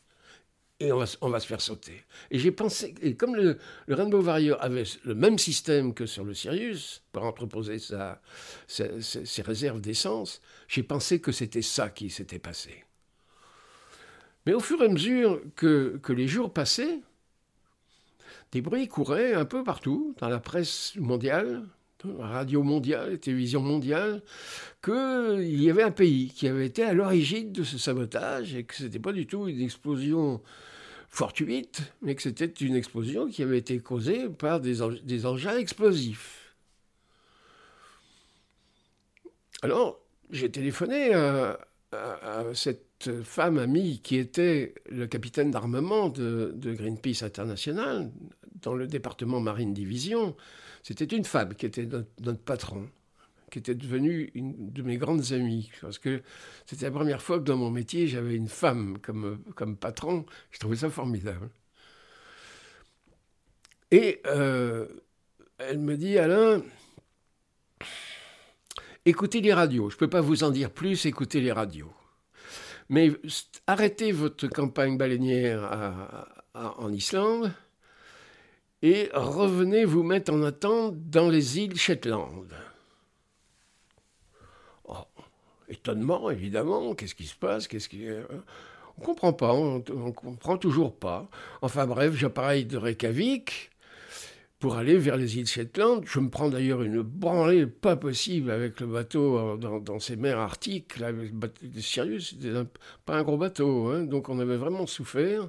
Et 0.78 0.92
on 0.92 0.98
va, 0.98 1.40
se 1.40 1.46
faire 1.46 1.60
sauter. 1.62 2.02
Et 2.30 2.38
j'ai 2.38 2.50
pensé, 2.50 2.94
et 3.00 3.14
comme 3.14 3.34
le, 3.34 3.58
Rainbow 3.88 4.22
Warrior 4.22 4.62
avait 4.62 4.84
le 5.04 5.14
même 5.14 5.38
système 5.38 5.94
que 5.94 6.04
sur 6.04 6.22
le 6.22 6.34
Sirius, 6.34 7.02
pour 7.12 7.22
entreposer 7.24 7.78
ses 7.78 9.42
réserves 9.42 9.80
d'essence, 9.80 10.42
j'ai 10.68 10.82
pensé 10.82 11.18
que 11.18 11.32
c'était 11.32 11.62
ça 11.62 11.88
qui 11.88 12.10
s'était 12.10 12.38
passé. 12.38 12.84
Mais 14.44 14.52
au 14.52 14.60
fur 14.60 14.82
et 14.82 14.84
à 14.84 14.88
mesure 14.88 15.40
que 15.54 16.12
les 16.12 16.28
jours 16.28 16.52
passaient, 16.52 17.00
des 18.52 18.60
bruits 18.60 18.88
couraient 18.88 19.34
un 19.34 19.44
peu 19.44 19.64
partout, 19.64 20.14
dans 20.18 20.28
la 20.28 20.40
presse 20.40 20.94
mondiale, 20.96 21.64
la 22.18 22.26
radio 22.26 22.62
mondiale, 22.62 23.12
la 23.12 23.18
télévision 23.18 23.60
mondiale, 23.60 24.22
qu'il 24.82 25.62
y 25.62 25.70
avait 25.70 25.82
un 25.82 25.90
pays 25.90 26.28
qui 26.28 26.46
avait 26.46 26.66
été 26.66 26.82
à 26.82 26.92
l'origine 26.92 27.52
de 27.52 27.64
ce 27.64 27.78
sabotage 27.78 28.54
et 28.54 28.64
que 28.64 28.74
ce 28.74 28.84
n'était 28.84 28.98
pas 28.98 29.12
du 29.12 29.26
tout 29.26 29.48
une 29.48 29.60
explosion 29.60 30.40
fortuite, 31.08 31.82
mais 32.02 32.14
que 32.14 32.22
c'était 32.22 32.46
une 32.46 32.76
explosion 32.76 33.28
qui 33.28 33.42
avait 33.42 33.58
été 33.58 33.78
causée 33.78 34.28
par 34.28 34.60
des, 34.60 34.76
des 35.02 35.26
engins 35.26 35.56
explosifs. 35.56 36.54
Alors, 39.62 40.00
j'ai 40.30 40.50
téléphoné 40.50 41.14
à, 41.14 41.58
cette 42.52 42.85
femme 43.22 43.58
amie 43.58 44.00
qui 44.02 44.16
était 44.16 44.74
le 44.90 45.06
capitaine 45.06 45.50
d'armement 45.50 46.08
de, 46.08 46.54
Greenpeace 46.62 47.22
International 47.22 48.10
dans 48.62 48.74
le 48.74 48.86
département 48.86 49.40
Marine 49.40 49.74
Division. 49.74 50.36
C'était 50.82 51.04
une 51.04 51.24
femme 51.24 51.54
qui 51.54 51.66
était 51.66 51.86
notre, 51.86 52.40
patron, 52.40 52.88
qui 53.50 53.58
était 53.58 53.74
devenue 53.74 54.30
une 54.34 54.72
de 54.72 54.82
mes 54.82 54.96
grandes 54.96 55.32
amies, 55.32 55.70
parce 55.80 55.98
que 55.98 56.22
c'était 56.64 56.86
la 56.86 56.92
première 56.92 57.22
fois 57.22 57.38
que 57.38 57.44
dans 57.44 57.56
mon 57.56 57.70
métier 57.70 58.06
j'avais 58.06 58.34
une 58.34 58.48
femme 58.48 58.98
comme, 58.98 59.42
comme 59.54 59.76
patron. 59.76 60.24
Je 60.50 60.58
trouvais 60.58 60.76
ça 60.76 60.90
formidable. 60.90 61.50
Et 63.90 64.20
euh, 64.26 64.86
elle 65.58 65.78
me 65.78 65.96
dit, 65.96 66.18
Alain, 66.18 66.62
écoutez 69.04 69.40
les 69.40 69.54
radios. 69.54 69.90
Je 69.90 69.94
ne 69.96 69.98
peux 69.98 70.10
pas 70.10 70.20
vous 70.20 70.44
en 70.44 70.50
dire 70.50 70.70
plus, 70.70 71.06
écoutez 71.06 71.40
les 71.40 71.52
radios. 71.52 71.92
Mais 72.88 73.10
arrêtez 73.66 74.12
votre 74.12 74.46
campagne 74.46 74.96
baleinière 74.96 76.26
en 76.54 76.92
Islande 76.92 77.52
et 78.82 79.08
revenez 79.12 79.84
vous 79.84 80.02
mettre 80.02 80.32
en 80.32 80.42
attente 80.42 80.94
dans 81.10 81.28
les 81.28 81.58
îles 81.58 81.76
Shetland. 81.76 82.46
Oh, 84.84 84.94
étonnement, 85.68 86.30
évidemment. 86.30 86.94
Qu'est-ce 86.94 87.14
qui 87.14 87.26
se 87.26 87.34
passe? 87.34 87.66
Qu'est-ce 87.66 87.88
qui... 87.88 88.06
On 88.98 89.02
comprend 89.02 89.32
pas, 89.32 89.52
on, 89.52 89.78
ne 89.78 90.10
comprend 90.10 90.56
toujours 90.56 90.94
pas. 90.94 91.28
Enfin 91.60 91.86
bref, 91.86 92.14
j'appareille 92.14 92.64
de 92.64 92.78
Reykjavik 92.78 93.70
pour 94.58 94.76
aller 94.76 94.96
vers 94.96 95.16
les 95.16 95.38
îles 95.38 95.46
Shetland. 95.46 96.02
Je 96.06 96.18
me 96.18 96.30
prends 96.30 96.48
d'ailleurs 96.48 96.82
une 96.82 97.02
branlée 97.02 97.66
pas 97.66 97.96
possible 97.96 98.50
avec 98.50 98.80
le 98.80 98.86
bateau 98.86 99.38
euh, 99.38 99.56
dans, 99.56 99.98
ces 100.00 100.16
mers 100.16 100.38
arctiques. 100.38 100.98
Le 100.98 101.28
bateau 101.32 101.66
de 101.66 101.80
Sirius, 101.80 102.30
c'était 102.30 102.52
pas 103.04 103.16
un 103.16 103.22
gros 103.22 103.36
bateau, 103.36 103.88
hein, 103.88 104.04
donc 104.04 104.28
on 104.28 104.38
avait 104.38 104.56
vraiment 104.56 104.86
souffert. 104.86 105.48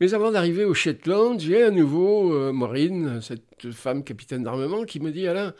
Mais 0.00 0.14
avant 0.14 0.30
d'arriver 0.30 0.64
au 0.64 0.74
Shetland, 0.74 1.38
j'ai 1.40 1.62
à 1.62 1.70
nouveau 1.70 2.32
euh, 2.32 2.52
Maureen, 2.52 3.20
cette 3.20 3.70
femme 3.72 4.04
capitaine 4.04 4.42
d'armement, 4.42 4.84
qui 4.84 5.00
me 5.00 5.10
dit 5.10 5.26
Alain, 5.26 5.54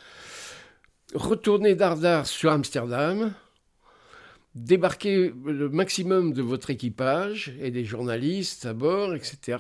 retournez 1.15 1.75
d'Ardar 1.75 2.27
sur 2.27 2.51
Amsterdam, 2.51 3.35
débarquez 4.55 5.33
le 5.45 5.69
maximum 5.69 6.33
de 6.33 6.43
votre 6.43 6.71
équipage 6.71 7.55
et 7.61 7.71
des 7.71 7.85
journalistes 7.85 8.67
à 8.67 8.73
bord, 8.73 9.15
etc 9.15 9.59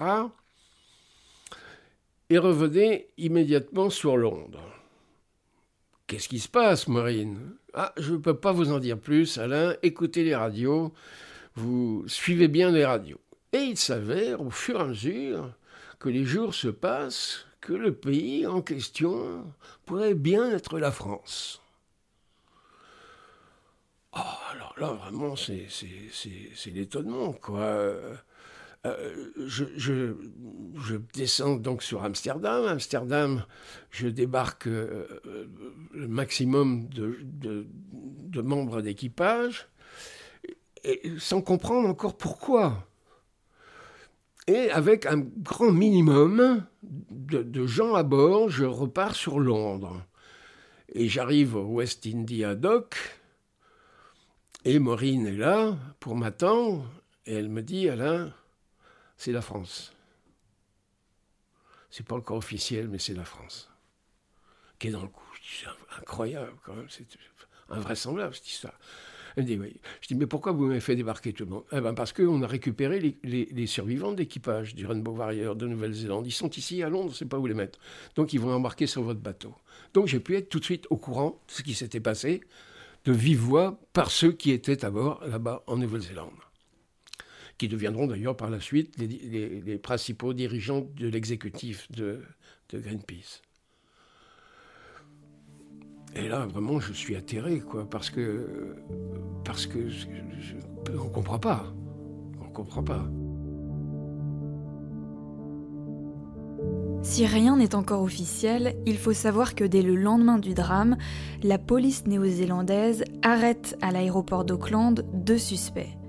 et 2.30 2.38
revenez 2.38 3.08
immédiatement 3.18 3.90
sur 3.90 4.16
Londres. 4.16 4.62
Qu'est-ce 6.06 6.28
qui 6.28 6.38
se 6.40 6.48
passe, 6.48 6.88
Maureen? 6.88 7.54
Ah, 7.74 7.92
je 7.96 8.12
ne 8.12 8.18
peux 8.18 8.36
pas 8.36 8.52
vous 8.52 8.72
en 8.72 8.78
dire 8.78 8.98
plus, 8.98 9.38
Alain. 9.38 9.76
Écoutez 9.82 10.24
les 10.24 10.34
radios. 10.34 10.92
Vous 11.56 12.04
suivez 12.06 12.48
bien 12.48 12.70
les 12.70 12.84
radios. 12.84 13.20
Et 13.52 13.58
il 13.58 13.76
s'avère, 13.76 14.40
au 14.40 14.50
fur 14.50 14.78
et 14.78 14.82
à 14.82 14.86
mesure 14.86 15.52
que 15.98 16.08
les 16.08 16.24
jours 16.24 16.54
se 16.54 16.68
passent, 16.68 17.46
que 17.60 17.72
le 17.72 17.92
pays 17.92 18.46
en 18.46 18.62
question 18.62 19.44
pourrait 19.84 20.14
bien 20.14 20.50
être 20.50 20.78
la 20.78 20.92
France. 20.92 21.60
Oh, 24.16 24.20
alors 24.52 24.74
là, 24.78 24.92
vraiment, 24.92 25.36
c'est 25.36 25.66
l'étonnement, 26.66 27.32
quoi. 27.32 27.92
Euh, 28.86 29.30
je, 29.46 30.96
descends 31.14 31.56
donc 31.56 31.82
sur 31.82 32.02
Amsterdam. 32.02 32.64
Amsterdam, 32.64 33.44
je 33.90 34.08
débarque 34.08 34.66
euh, 34.66 35.06
le 35.92 36.08
maximum 36.08 36.88
de, 36.88 37.66
membres 38.40 38.80
d'équipage, 38.80 39.68
sans 41.18 41.42
comprendre 41.42 41.88
encore 41.88 42.16
pourquoi. 42.16 42.86
Et 44.46 44.70
avec 44.70 45.04
un 45.04 45.18
grand 45.18 45.72
minimum 45.72 46.64
de, 46.82 47.42
de 47.42 47.66
gens 47.66 47.94
à 47.94 48.02
bord, 48.02 48.48
je 48.48 48.64
repars 48.64 49.14
sur 49.14 49.38
Londres. 49.38 50.02
Et 50.92 51.08
j'arrive 51.08 51.54
au 51.54 51.66
West 51.66 52.06
India 52.06 52.54
Dock, 52.54 52.96
et 54.64 54.78
Maureen 54.78 55.26
est 55.26 55.36
là 55.36 55.76
pour 56.00 56.16
m'attendre, 56.16 56.84
et 57.26 57.34
elle 57.34 57.48
me 57.48 57.62
dit, 57.62 57.88
Alain, 57.88 58.32
c'est 59.20 59.32
la 59.32 59.42
France. 59.42 59.92
C'est 61.90 62.06
pas 62.06 62.16
encore 62.16 62.38
officiel, 62.38 62.88
mais 62.88 62.98
c'est 62.98 63.12
la 63.12 63.26
France. 63.26 63.68
Qui 64.78 64.88
est 64.88 64.92
dans 64.92 65.02
le 65.02 65.08
coup. 65.08 65.22
C'est 65.42 65.66
incroyable 66.00 66.54
quand 66.64 66.74
même, 66.74 66.86
c'est 66.88 67.04
invraisemblable 67.68 68.34
cette 68.34 68.48
histoire. 68.48 68.78
Elle 69.36 69.44
me 69.44 69.48
dit. 69.48 69.80
Je 70.00 70.08
dis 70.08 70.14
mais 70.14 70.26
pourquoi 70.26 70.52
vous 70.52 70.64
m'avez 70.64 70.80
fait 70.80 70.96
débarquer 70.96 71.34
tout 71.34 71.44
le 71.44 71.50
monde? 71.50 71.64
Eh 71.70 71.82
ben 71.82 71.92
Parce 71.92 72.14
qu'on 72.14 72.42
a 72.42 72.46
récupéré 72.46 73.14
les, 73.22 73.66
survivants 73.66 74.12
d'équipage 74.12 74.74
du 74.74 74.86
Rainbow 74.86 75.12
Warrior 75.12 75.54
de 75.54 75.66
Nouvelle-Zélande. 75.66 76.26
Ils 76.26 76.32
sont 76.32 76.50
ici 76.50 76.82
à 76.82 76.88
Londres, 76.88 77.14
sait 77.14 77.26
pas 77.26 77.38
où 77.38 77.46
les 77.46 77.52
mettre. 77.52 77.78
Donc 78.16 78.32
ils 78.32 78.40
vont 78.40 78.54
embarquer 78.54 78.86
sur 78.86 79.02
votre 79.02 79.20
bateau. 79.20 79.54
Donc 79.92 80.06
j'ai 80.06 80.20
pu 80.20 80.34
être 80.34 80.48
tout 80.48 80.60
de 80.60 80.64
suite 80.64 80.86
au 80.88 80.96
courant 80.96 81.42
de 81.46 81.52
ce 81.52 81.62
qui 81.62 81.74
s'était 81.74 82.00
passé 82.00 82.40
de 83.04 83.12
vive 83.12 83.40
voix 83.40 83.78
par 83.92 84.10
ceux 84.10 84.32
qui 84.32 84.50
étaient 84.50 84.82
à 84.82 84.90
bord 84.90 85.22
là-bas 85.26 85.62
en 85.66 85.76
Nouvelle-Zélande 85.76 86.32
qui 87.60 87.68
deviendront 87.68 88.06
d'ailleurs 88.06 88.38
par 88.38 88.48
la 88.48 88.58
suite 88.58 88.96
les, 88.96 89.76
principaux 89.76 90.32
dirigeants 90.32 90.88
de 90.96 91.08
l'exécutif 91.08 91.92
de, 91.92 92.22
Greenpeace. 92.72 93.42
Et 96.14 96.26
là, 96.26 96.46
vraiment, 96.46 96.80
je 96.80 96.94
suis 96.94 97.16
atterré, 97.16 97.60
quoi, 97.60 97.84
parce 97.90 98.08
que, 98.08 98.76
parce 99.44 99.66
que 99.66 99.90
on 100.98 101.10
comprend 101.10 101.38
pas, 101.38 101.70
on 102.40 102.48
comprend 102.48 102.82
pas. 102.82 103.06
Si 107.02 107.26
rien 107.26 107.58
n'est 107.58 107.74
encore 107.74 108.02
officiel, 108.02 108.74
il 108.86 108.96
faut 108.96 109.12
savoir 109.12 109.54
que 109.54 109.64
dès 109.64 109.82
le 109.82 109.96
lendemain 109.96 110.38
du 110.38 110.54
drame, 110.54 110.96
la 111.42 111.58
police 111.58 112.06
néo-zélandaise 112.06 113.04
arrête 113.20 113.76
à 113.82 113.90
l'aéroport 113.90 114.46
d'Auckland 114.46 115.04
deux 115.12 115.38
suspects. 115.38 115.99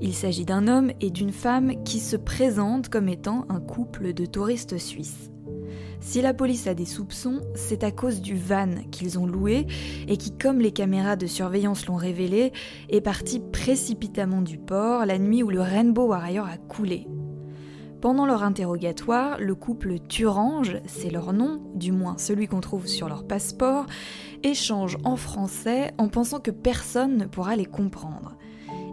Il 0.00 0.14
s'agit 0.14 0.44
d'un 0.44 0.68
homme 0.68 0.92
et 1.00 1.10
d'une 1.10 1.32
femme 1.32 1.82
qui 1.84 2.00
se 2.00 2.16
présentent 2.16 2.88
comme 2.88 3.08
étant 3.08 3.46
un 3.48 3.60
couple 3.60 4.12
de 4.12 4.26
touristes 4.26 4.78
suisses. 4.78 5.30
Si 6.00 6.20
la 6.20 6.34
police 6.34 6.66
a 6.66 6.74
des 6.74 6.84
soupçons, 6.84 7.40
c'est 7.54 7.82
à 7.82 7.90
cause 7.90 8.20
du 8.20 8.36
van 8.36 8.68
qu'ils 8.90 9.18
ont 9.18 9.26
loué 9.26 9.66
et 10.06 10.16
qui, 10.16 10.36
comme 10.36 10.60
les 10.60 10.72
caméras 10.72 11.16
de 11.16 11.26
surveillance 11.26 11.86
l'ont 11.86 11.96
révélé, 11.96 12.52
est 12.90 13.00
parti 13.00 13.40
précipitamment 13.40 14.42
du 14.42 14.58
port 14.58 15.06
la 15.06 15.18
nuit 15.18 15.42
où 15.42 15.50
le 15.50 15.60
Rainbow 15.60 16.06
Warrior 16.06 16.46
a 16.46 16.58
coulé. 16.58 17.06
Pendant 18.00 18.26
leur 18.26 18.44
interrogatoire, 18.44 19.38
le 19.40 19.54
couple 19.54 19.98
Turange, 19.98 20.76
c'est 20.86 21.10
leur 21.10 21.32
nom, 21.32 21.62
du 21.74 21.92
moins 21.92 22.18
celui 22.18 22.46
qu'on 22.46 22.60
trouve 22.60 22.86
sur 22.86 23.08
leur 23.08 23.26
passeport, 23.26 23.86
échange 24.42 24.98
en 25.02 25.16
français 25.16 25.92
en 25.98 26.08
pensant 26.08 26.38
que 26.38 26.50
personne 26.50 27.16
ne 27.16 27.24
pourra 27.24 27.56
les 27.56 27.64
comprendre. 27.64 28.36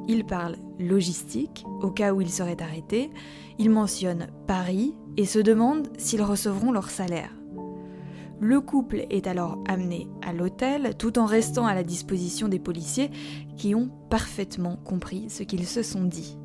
Il 0.07 0.25
parle 0.25 0.57
logistique, 0.79 1.65
au 1.81 1.89
cas 1.89 2.13
où 2.13 2.22
ils 2.22 2.29
seraient 2.29 2.62
arrêtés, 2.62 3.10
il 3.57 3.69
mentionne 3.69 4.27
Paris 4.48 4.95
et 5.17 5.25
se 5.25 5.39
demande 5.39 5.88
s'ils 5.98 6.24
recevront 6.24 6.72
leur 6.72 6.89
salaire. 6.89 7.33
Le 8.39 8.60
couple 8.60 9.05
est 9.10 9.27
alors 9.27 9.63
amené 9.67 10.10
à 10.22 10.33
l'hôtel 10.33 10.95
tout 10.98 11.17
en 11.17 11.25
restant 11.25 11.65
à 11.65 11.75
la 11.75 11.83
disposition 11.83 12.50
des 12.50 12.60
policiers 12.60 13.10
qui 13.55 13.74
ont 13.74 13.89
parfaitement 14.10 14.75
compris 14.75 15.29
ce 15.29 15.43
qu'ils 15.43 15.65
se 15.65 15.81
sont 15.81 16.03
dit. 16.03 16.38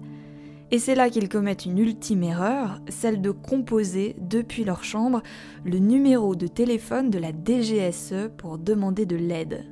Et 0.70 0.78
c'est 0.78 0.94
là 0.94 1.08
qu'ils 1.08 1.28
commettent 1.30 1.64
une 1.64 1.78
ultime 1.78 2.22
erreur, 2.22 2.80
celle 2.88 3.20
de 3.22 3.30
composer 3.30 4.14
depuis 4.20 4.64
leur 4.64 4.84
chambre 4.84 5.22
le 5.64 5.78
numéro 5.78 6.36
de 6.36 6.46
téléphone 6.46 7.10
de 7.10 7.18
la 7.18 7.32
DGSE 7.32 8.30
pour 8.36 8.58
demander 8.58 9.06
de 9.06 9.16
l'aide. 9.16 9.64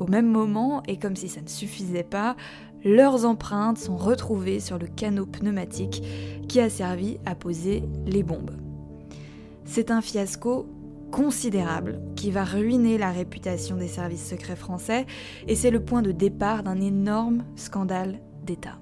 Au 0.00 0.08
même 0.08 0.26
moment, 0.26 0.82
et 0.88 0.98
comme 0.98 1.14
si 1.14 1.28
ça 1.28 1.40
ne 1.40 1.48
suffisait 1.48 2.02
pas, 2.02 2.36
leurs 2.84 3.24
empreintes 3.24 3.78
sont 3.78 3.96
retrouvées 3.96 4.60
sur 4.60 4.78
le 4.78 4.86
canot 4.86 5.26
pneumatique 5.26 6.02
qui 6.48 6.60
a 6.60 6.68
servi 6.68 7.18
à 7.24 7.34
poser 7.34 7.82
les 8.06 8.22
bombes. 8.22 8.52
C'est 9.64 9.90
un 9.90 10.02
fiasco 10.02 10.66
considérable 11.10 12.00
qui 12.16 12.30
va 12.30 12.44
ruiner 12.44 12.98
la 12.98 13.10
réputation 13.10 13.76
des 13.76 13.88
services 13.88 14.28
secrets 14.28 14.56
français 14.56 15.06
et 15.48 15.54
c'est 15.54 15.70
le 15.70 15.80
point 15.80 16.02
de 16.02 16.12
départ 16.12 16.62
d'un 16.62 16.80
énorme 16.80 17.44
scandale 17.56 18.18
d'État. 18.44 18.78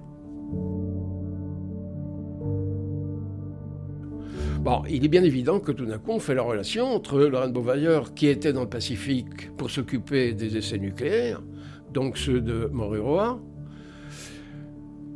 Bon, 4.61 4.81
il 4.89 5.03
est 5.03 5.09
bien 5.09 5.23
évident 5.23 5.59
que 5.59 5.73
tout 5.73 5.85
d'un 5.85 5.97
coup, 5.97 6.11
on 6.11 6.19
fait 6.19 6.35
la 6.35 6.41
relation 6.41 6.85
entre 6.85 7.19
le 7.19 7.37
Rainbow 7.37 7.63
qui 8.15 8.27
était 8.27 8.53
dans 8.53 8.61
le 8.61 8.69
Pacifique 8.69 9.55
pour 9.57 9.69
s'occuper 9.69 10.33
des 10.33 10.55
essais 10.57 10.77
nucléaires, 10.77 11.41
donc 11.91 12.17
ceux 12.17 12.39
de 12.39 12.69
Moruroa, 12.71 13.39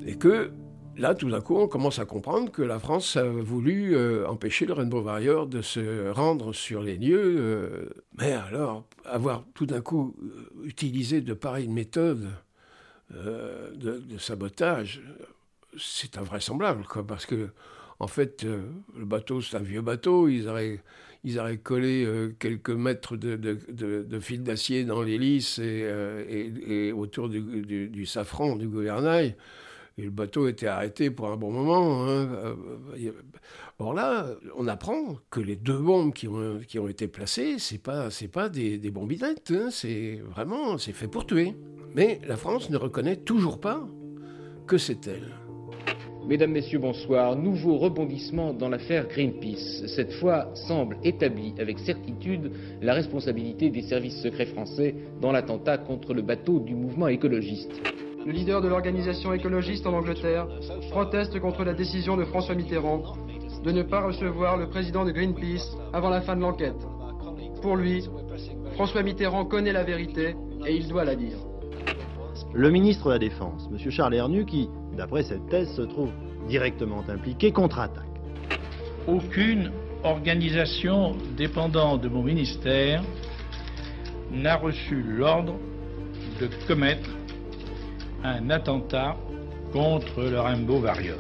et 0.08 0.16
que 0.16 0.52
là, 0.96 1.14
tout 1.14 1.30
d'un 1.30 1.42
coup, 1.42 1.58
on 1.58 1.68
commence 1.68 2.00
à 2.00 2.06
comprendre 2.06 2.50
que 2.50 2.62
la 2.62 2.80
France 2.80 3.18
a 3.18 3.24
voulu 3.24 3.94
euh, 3.94 4.26
empêcher 4.26 4.66
le 4.66 4.72
Rainbow 4.72 5.02
Warrior 5.02 5.48
de 5.48 5.62
se 5.62 6.10
rendre 6.10 6.54
sur 6.54 6.82
les 6.82 6.96
lieux. 6.96 7.36
Euh, 7.38 7.90
mais 8.18 8.32
alors, 8.32 8.88
avoir 9.04 9.44
tout 9.54 9.66
d'un 9.66 9.82
coup 9.82 10.16
euh, 10.24 10.66
utilisé 10.66 11.20
de 11.20 11.34
pareilles 11.34 11.68
méthodes 11.68 12.30
de, 13.10 14.18
sabotage, 14.18 15.02
c'est 15.78 16.18
invraisemblable, 16.18 16.84
quoi, 16.84 17.08
parce 17.08 17.26
que 17.26 17.50
en 18.00 18.08
fait, 18.08 18.44
le 18.44 19.06
bateau, 19.06 19.42
c'est 19.42 19.56
un 19.56 19.62
vieux 19.62 19.82
bateau. 19.82 20.28
Ils 20.28 20.50
auraient, 20.50 20.82
ils 21.24 21.40
auraient 21.40 21.58
collé 21.58 22.06
quelques 22.38 22.70
mètres 22.70 23.16
de, 23.16 24.20
fil 24.20 24.44
d'acier 24.44 24.84
dans 24.84 25.02
l'hélice 25.02 25.58
et, 25.60 26.92
autour 26.92 27.30
du, 27.30 28.06
safran, 28.06 28.58
du 28.58 28.68
gouvernail. 28.68 29.38
Et 30.00 30.04
le 30.04 30.12
bateau 30.12 30.48
était 30.48 30.68
arrêté 30.68 31.10
pour 31.10 31.28
un 31.30 31.38
bon 31.38 31.52
moment. 31.52 32.08
Hein. 32.08 32.30
Or 33.80 33.96
là, 33.96 34.28
on 34.56 34.68
apprend 34.68 35.18
que 35.32 35.40
les 35.40 35.56
deux 35.56 35.78
bombes 35.78 36.14
qui 36.14 36.28
ont, 36.28 36.88
été 36.88 37.08
placées, 37.08 37.56
c'est 37.58 37.82
pas, 37.82 38.10
pas 38.32 38.50
des, 38.50 38.78
des 38.78 38.92
bombinettes. 38.92 39.52
Hein. 39.52 39.70
C'est 39.72 40.22
vraiment, 40.30 40.78
c'est 40.78 40.94
fait 40.94 41.08
pour 41.08 41.26
tuer. 41.26 41.56
Mais 41.96 42.20
la 42.28 42.38
France 42.38 42.70
ne 42.70 42.78
reconnaît 42.78 43.16
toujours 43.16 43.60
pas 43.60 43.88
que 44.68 44.78
c'est 44.78 45.08
elle. 45.08 45.34
Mesdames, 46.28 46.52
Messieurs, 46.52 46.80
bonsoir. 46.80 47.36
Nouveau 47.36 47.78
rebondissement 47.78 48.54
dans 48.54 48.70
l'affaire 48.70 49.08
Greenpeace. 49.08 49.88
Cette 49.88 50.12
fois 50.12 50.52
semble 50.54 50.98
établie 51.04 51.56
avec 51.58 51.80
certitude 51.80 52.52
la 52.82 52.94
responsabilité 52.94 53.70
des 53.70 53.82
services 53.82 54.22
secrets 54.22 54.46
français 54.46 54.94
dans 55.22 55.32
l'attentat 55.32 55.78
contre 55.78 56.14
le 56.14 56.22
bateau 56.22 56.60
du 56.60 56.76
mouvement 56.76 57.08
écologiste. 57.08 57.72
Le 58.28 58.34
leader 58.34 58.62
de 58.62 58.68
l'organisation 58.68 59.32
écologiste 59.32 59.88
en 59.88 59.94
Angleterre 59.94 60.48
proteste 60.92 61.40
contre 61.40 61.64
la 61.64 61.74
décision 61.74 62.18
de 62.18 62.26
François 62.26 62.56
Mitterrand 62.56 63.02
de 63.64 63.72
ne 63.72 63.84
pas 63.84 64.02
recevoir 64.02 64.58
le 64.58 64.68
président 64.68 65.06
de 65.06 65.12
Greenpeace 65.12 65.78
avant 65.94 66.10
la 66.10 66.20
fin 66.20 66.36
de 66.36 66.42
l'enquête. 66.42 66.76
Pour 67.62 67.78
lui, 67.78 68.04
François 68.74 69.02
Mitterrand 69.02 69.46
connaît 69.46 69.72
la 69.72 69.86
vérité 69.86 70.36
et 70.66 70.76
il 70.76 70.90
doit 70.90 71.06
la 71.06 71.16
dire. 71.16 71.38
Le 72.54 72.70
ministre 72.70 73.06
de 73.06 73.12
la 73.14 73.20
Défense, 73.20 73.70
M. 73.72 73.90
Charles 73.90 74.16
Hernu, 74.16 74.46
qui 74.46 74.70
d'après 74.98 75.24
cette 75.24 75.48
thèse, 75.48 75.74
se 75.74 75.84
trouve 75.84 76.12
directement 76.50 77.06
impliqué 77.08 77.54
contre-attaque. 77.54 78.04
Aucune 79.08 79.72
organisation 80.04 81.16
dépendant 81.38 81.96
de 81.96 82.10
mon 82.10 82.24
ministère 82.24 83.06
n'a 84.34 84.58
reçu 84.58 85.02
l'ordre 85.02 85.56
de 86.42 86.50
commettre 86.68 87.17
un 88.24 88.50
attentat 88.50 89.16
contre 89.72 90.22
le 90.24 90.40
Rainbow 90.40 90.80
Warrior 90.80 91.20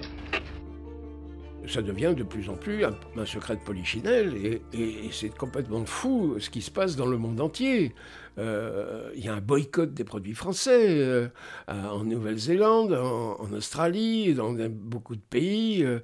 ça 1.67 1.81
devient 1.81 2.13
de 2.15 2.23
plus 2.23 2.49
en 2.49 2.55
plus 2.55 2.85
un, 2.85 3.25
secret 3.25 3.55
de 3.55 3.61
polichinelle 3.61 4.33
et, 4.73 5.09
c'est 5.11 5.35
complètement 5.35 5.85
fou 5.85 6.37
ce 6.39 6.49
qui 6.49 6.61
se 6.61 6.71
passe 6.71 6.95
dans 6.95 7.05
le 7.05 7.17
monde 7.17 7.41
entier. 7.41 7.93
Euh, 8.37 9.09
il 9.15 9.25
y 9.25 9.29
a 9.29 9.33
un 9.33 9.41
boycott 9.41 9.93
des 9.93 10.03
produits 10.03 10.35
français 10.35 10.85
euh, 10.87 11.27
en 11.67 12.03
Nouvelle-Zélande, 12.03 12.93
en, 12.93 13.51
Australie, 13.51 14.33
dans 14.35 14.53
beaucoup 14.69 15.15
de 15.15 15.21
pays. 15.21 15.83
Euh, 15.83 15.99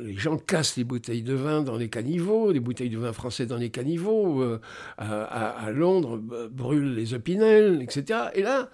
les 0.00 0.16
gens 0.16 0.36
cassent 0.36 0.76
les 0.76 0.84
bouteilles 0.84 1.22
de 1.22 1.34
vin 1.34 1.62
dans 1.62 1.76
les 1.76 1.88
caniveaux, 1.88 2.50
les 2.50 2.60
bouteilles 2.60 2.90
de 2.90 2.98
vin 2.98 3.12
français 3.12 3.46
dans 3.46 3.56
les 3.56 3.70
caniveaux. 3.70 4.42
À, 4.98 5.48
à, 5.48 5.70
Londres, 5.70 6.20
brûlent 6.50 6.94
les 6.94 7.14
opinels, 7.14 7.80
etc. 7.82 8.18
Et 8.34 8.42
là, 8.42 8.68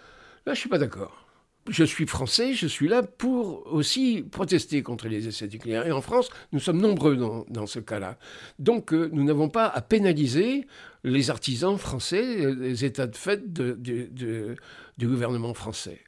là, 0.49 0.55
je 0.55 0.61
suis 0.61 0.69
pas 0.69 0.79
d'accord 0.79 1.29
je 1.71 1.85
suis 1.85 2.07
français, 2.07 2.55
je 2.55 2.67
suis 2.67 2.89
là 2.89 3.03
pour 3.03 3.67
aussi 3.73 4.25
protester 4.31 4.83
contre 4.83 5.09
les 5.09 5.29
essais 5.29 5.49
nucléaires. 5.49 5.87
Et 5.87 5.93
en 5.93 6.01
France, 6.01 6.31
nous 6.53 6.61
sommes 6.61 6.81
nombreux 6.81 7.17
dans, 7.17 7.67
ce 7.67 7.79
cas-là. 7.79 8.19
Donc, 8.59 8.93
euh, 8.93 9.11
nous 9.13 9.25
n'avons 9.25 9.49
pas 9.49 9.67
à 9.67 9.81
pénaliser 9.83 10.67
les 11.05 11.31
artisans 11.31 11.77
français, 11.77 12.55
les 12.55 12.85
états 12.85 13.07
de 13.07 13.17
fait 13.17 13.53
du 13.53 14.57
gouvernement 14.99 15.55
français. 15.55 16.01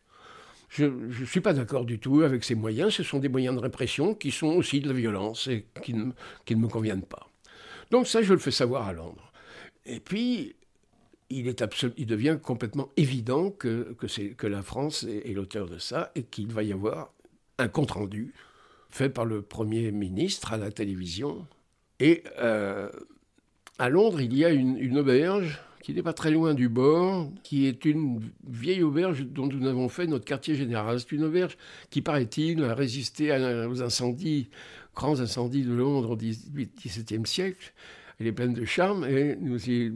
Je 0.69 0.87
ne 0.87 1.27
suis 1.27 1.41
pas 1.41 1.53
d'accord 1.53 1.85
du 1.85 1.99
tout 1.99 2.23
avec 2.23 2.45
ces 2.45 2.55
moyens. 2.55 2.95
Ce 2.95 3.03
sont 3.03 3.19
des 3.19 3.29
moyens 3.29 3.57
de 3.57 3.61
répression 3.61 4.15
qui 4.15 4.31
sont 4.31 4.49
aussi 4.49 4.81
de 4.81 4.89
la 4.89 4.95
violence 4.95 5.49
et 5.49 5.67
qui 5.83 5.95
ne, 5.95 6.13
qui 6.45 6.55
ne 6.55 6.61
me 6.61 6.69
conviennent 6.69 7.03
pas. 7.03 7.29
Donc 7.91 8.07
ça, 8.07 8.23
je 8.23 8.33
le 8.33 8.39
fais 8.39 8.53
savoir 8.53 8.87
à 8.87 8.93
Londres. 8.93 9.33
Et 9.85 9.99
puis, 9.99 10.55
il, 11.31 11.47
est 11.49 11.65
il 11.97 12.07
devient 12.07 12.39
complètement 12.43 12.91
évident 12.97 13.51
que, 13.51 13.95
que, 14.37 14.47
la 14.47 14.63
France 14.63 15.05
est, 15.05 15.33
l'auteur 15.33 15.69
de 15.69 15.79
ça 15.79 16.11
et 16.15 16.25
qu'il 16.25 16.53
va 16.53 16.63
y 16.63 16.73
avoir 16.73 17.13
un 17.59 17.69
compte-rendu 17.69 18.35
fait 18.91 19.09
par 19.09 19.25
le 19.25 19.41
Premier 19.43 19.93
ministre 19.93 20.53
à 20.53 20.57
la 20.57 20.73
télévision. 20.73 21.47
Et 22.01 22.25
euh, 22.41 22.91
à 23.79 23.89
Londres, 23.89 24.21
il 24.21 24.37
y 24.37 24.45
a 24.45 24.51
une, 24.51 24.99
auberge 24.99 25.61
qui 25.83 25.95
n'est 25.95 26.03
pas 26.03 26.13
très 26.13 26.31
loin 26.31 26.55
du 26.55 26.69
bord, 26.69 27.31
qui 27.45 27.67
est 27.67 27.85
une 27.85 28.21
vieille 28.49 28.83
auberge 28.83 29.25
dont 29.25 29.47
nous 29.47 29.67
avons 29.69 29.89
fait 29.89 30.07
notre 30.07 30.25
quartier 30.25 30.57
général. 30.57 30.99
C'est 30.99 31.13
une 31.13 31.25
auberge 31.25 31.57
qui, 31.91 32.03
paraît-il, 32.03 32.63
a 32.65 32.75
résisté 32.75 33.31
aux 33.33 33.83
incendies, 33.83 34.51
grands 34.95 35.21
incendies 35.21 35.63
de 35.63 35.73
Londres 35.73 36.11
au 36.11 36.17
XVIIe 36.17 37.27
siècle 37.27 37.73
elle 38.21 38.27
est 38.27 38.33
pleine 38.33 38.53
de 38.53 38.67
charme 38.67 39.07
et 39.07 39.39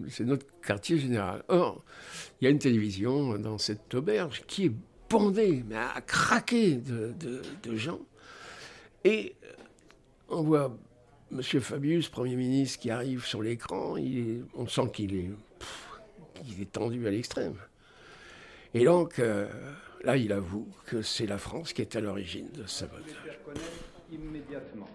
c'est 0.08 0.24
notre 0.24 0.46
quartier 0.62 0.98
général. 0.98 1.44
Or, 1.48 1.84
il 2.40 2.44
y 2.44 2.48
a 2.48 2.50
une 2.50 2.58
télévision 2.58 3.38
dans 3.38 3.58
cette 3.58 3.94
auberge 3.94 4.42
qui 4.46 4.66
est 4.66 4.72
bondée, 5.10 5.62
mais 5.68 5.76
à 5.76 6.00
craquer 6.00 6.76
de, 6.76 7.76
gens. 7.76 8.00
Et 9.04 9.36
on 10.30 10.42
voit 10.42 10.74
M. 11.32 11.42
Fabius, 11.42 12.08
Premier 12.08 12.36
ministre, 12.36 12.80
qui 12.80 12.90
arrive 12.90 13.26
sur 13.26 13.42
l'écran. 13.42 13.96
On 14.54 14.66
sent 14.66 14.90
qu'il 14.94 15.14
est, 15.14 15.30
est 16.58 16.72
tendu 16.72 17.06
à 17.06 17.10
l'extrême. 17.10 17.56
Et 18.72 18.84
donc, 18.84 19.18
euh, 19.18 19.46
là, 20.02 20.16
il 20.16 20.32
avoue 20.32 20.66
que 20.86 21.02
c'est 21.02 21.26
la 21.26 21.38
France 21.38 21.74
qui 21.74 21.82
est 21.82 21.94
à 21.94 22.00
l'origine 22.00 22.50
de 22.52 22.66
ce 22.66 22.80
sabotage. 22.80 23.38
immédiatement. 24.10 24.88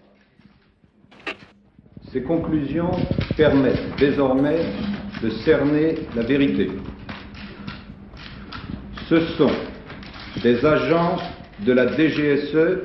Ces 2.12 2.22
conclusions 2.22 2.90
permettent 3.36 3.96
désormais 3.96 4.58
de 5.22 5.30
cerner 5.44 5.94
la 6.16 6.22
vérité. 6.22 6.68
Ce 9.08 9.20
sont 9.36 9.52
des 10.42 10.64
agents 10.64 11.18
de 11.60 11.72
la 11.72 11.86
DGSE 11.86 12.80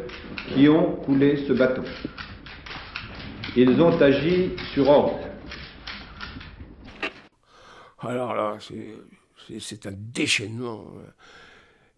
qui 0.53 0.69
ont 0.69 0.97
coulé 0.97 1.43
ce 1.47 1.53
bateau. 1.53 1.81
Ils 3.55 3.81
ont 3.81 3.99
agi 3.99 4.51
sur 4.73 4.89
ordre. 4.89 5.19
Alors 8.01 8.35
là, 8.35 8.57
c'est 9.59 9.87
un 9.87 9.93
déchaînement. 9.93 10.85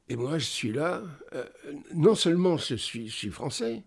Et 0.07 0.15
moi, 0.15 0.37
je 0.37 0.45
suis 0.45 0.71
là. 0.71 1.01
Euh, 1.33 1.43
non 1.93 2.15
seulement 2.15 2.55
je 2.55 2.75
suis, 2.75 3.09
je 3.09 3.15
suis 3.15 3.29
français, 3.29 3.83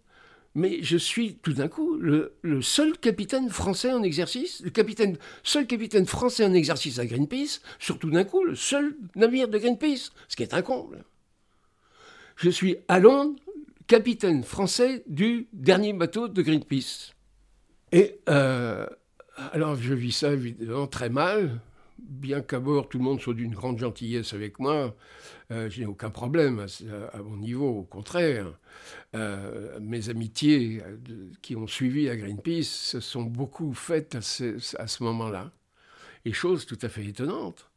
mais 0.55 0.83
je 0.83 0.97
suis 0.97 1.37
tout 1.37 1.53
d'un 1.53 1.69
coup 1.69 1.97
le, 1.97 2.33
seul 2.63 2.99
capitaine 2.99 3.51
français 3.51 3.93
en 3.93 4.03
exercice, 4.03 4.61
le 4.63 4.71
capitaine, 4.71 5.17
seul 5.43 5.67
capitaine 5.67 6.07
français 6.07 6.45
en 6.45 6.53
exercice 6.53 6.99
à 6.99 7.07
Greenpeace, 7.07 7.61
sur 7.79 7.99
tout 7.99 8.11
d'un 8.11 8.25
coup 8.25 8.45
le 8.45 8.55
seul 8.55 8.97
navire 9.15 9.49
de 9.49 9.59
Greenpeace, 9.59 10.11
ce 10.29 10.37
qui 10.37 10.43
est 10.43 10.55
un 10.55 10.63
comble. 10.63 11.05
Je 12.37 12.51
suis 12.51 12.77
à 12.89 12.99
Londres, 12.99 13.39
capitaine 13.87 14.43
français 14.45 15.03
du 15.07 15.49
dernier 15.53 15.93
bateau 15.93 16.29
de 16.29 16.43
Greenpeace. 16.43 17.13
Et 17.93 18.21
euh, 18.29 18.87
alors 19.53 19.77
je 19.77 19.95
vis 19.95 20.13
ça 20.13 20.33
évidemment 20.33 20.87
très 20.87 21.11
mal, 21.11 21.61
bien 22.11 22.43
qu'à 22.43 22.59
bord 22.59 22.89
tout 22.89 22.99
le 22.99 23.05
monde 23.05 23.21
soit 23.21 23.35
d'une 23.35 23.55
grande 23.55 23.79
gentillesse 23.79 24.35
avec 24.35 24.59
moi, 24.59 24.95
euh, 25.51 25.71
je 25.71 25.81
n'ai 25.81 25.87
aucun 25.87 26.11
problème 26.11 26.67
à, 27.13 27.23
mon 27.23 27.37
niveau, 27.37 27.69
au 27.69 27.83
contraire. 27.85 28.53
Euh, 29.15 29.79
mes 29.81 30.11
amitiés 30.11 30.83
qui 31.41 31.57
ont 31.57 31.67
suivi 31.67 32.11
à 32.11 32.17
Greenpeace 32.17 32.65
se 32.65 33.01
sont 33.01 33.23
beaucoup 33.23 33.73
faites 33.73 34.17
à 34.17 34.21
ce, 34.21 35.03
moment-là. 35.03 35.53
Et 36.25 36.33
chose 36.33 36.67
tout 36.67 36.79
à 36.83 36.89
fait 36.89 37.05
étonnante, 37.05 37.71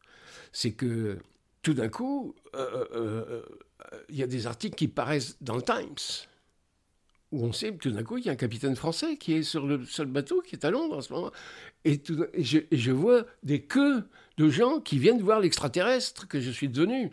c'est 0.51 0.73
que 0.73 1.19
tout 1.61 1.73
d'un 1.73 1.87
coup, 1.89 2.35
il 4.09 4.15
y 4.15 4.23
a 4.23 4.27
des 4.27 4.47
articles 4.47 4.75
qui 4.75 4.87
paraissent 4.89 5.37
dans 5.41 5.55
le 5.55 5.61
Times 5.61 6.25
où 7.33 7.43
on 7.43 7.51
sait 7.51 7.75
tout 7.75 7.91
d'un 7.91 8.03
coup 8.03 8.15
qu'il 8.17 8.27
y 8.27 8.29
a 8.29 8.33
un 8.33 8.35
capitaine 8.35 8.75
français 8.75 9.17
qui 9.17 9.33
est 9.33 9.43
sur 9.43 9.65
le 9.65 9.83
seul 9.85 10.05
bateau 10.05 10.41
qui 10.41 10.55
est 10.55 10.65
à 10.65 10.71
Londres 10.71 10.97
en 10.97 11.01
ce 11.01 11.11
moment. 11.11 11.31
Et, 11.83 11.99
je, 12.37 12.91
vois 12.91 13.25
des 13.41 13.63
queues 13.63 14.03
de 14.37 14.49
gens 14.49 14.79
qui 14.79 14.97
viennent 14.97 15.21
voir 15.21 15.39
l'extraterrestre 15.39 16.27
que 16.27 16.39
je 16.39 16.51
suis 16.51 16.69
devenu. 16.69 17.11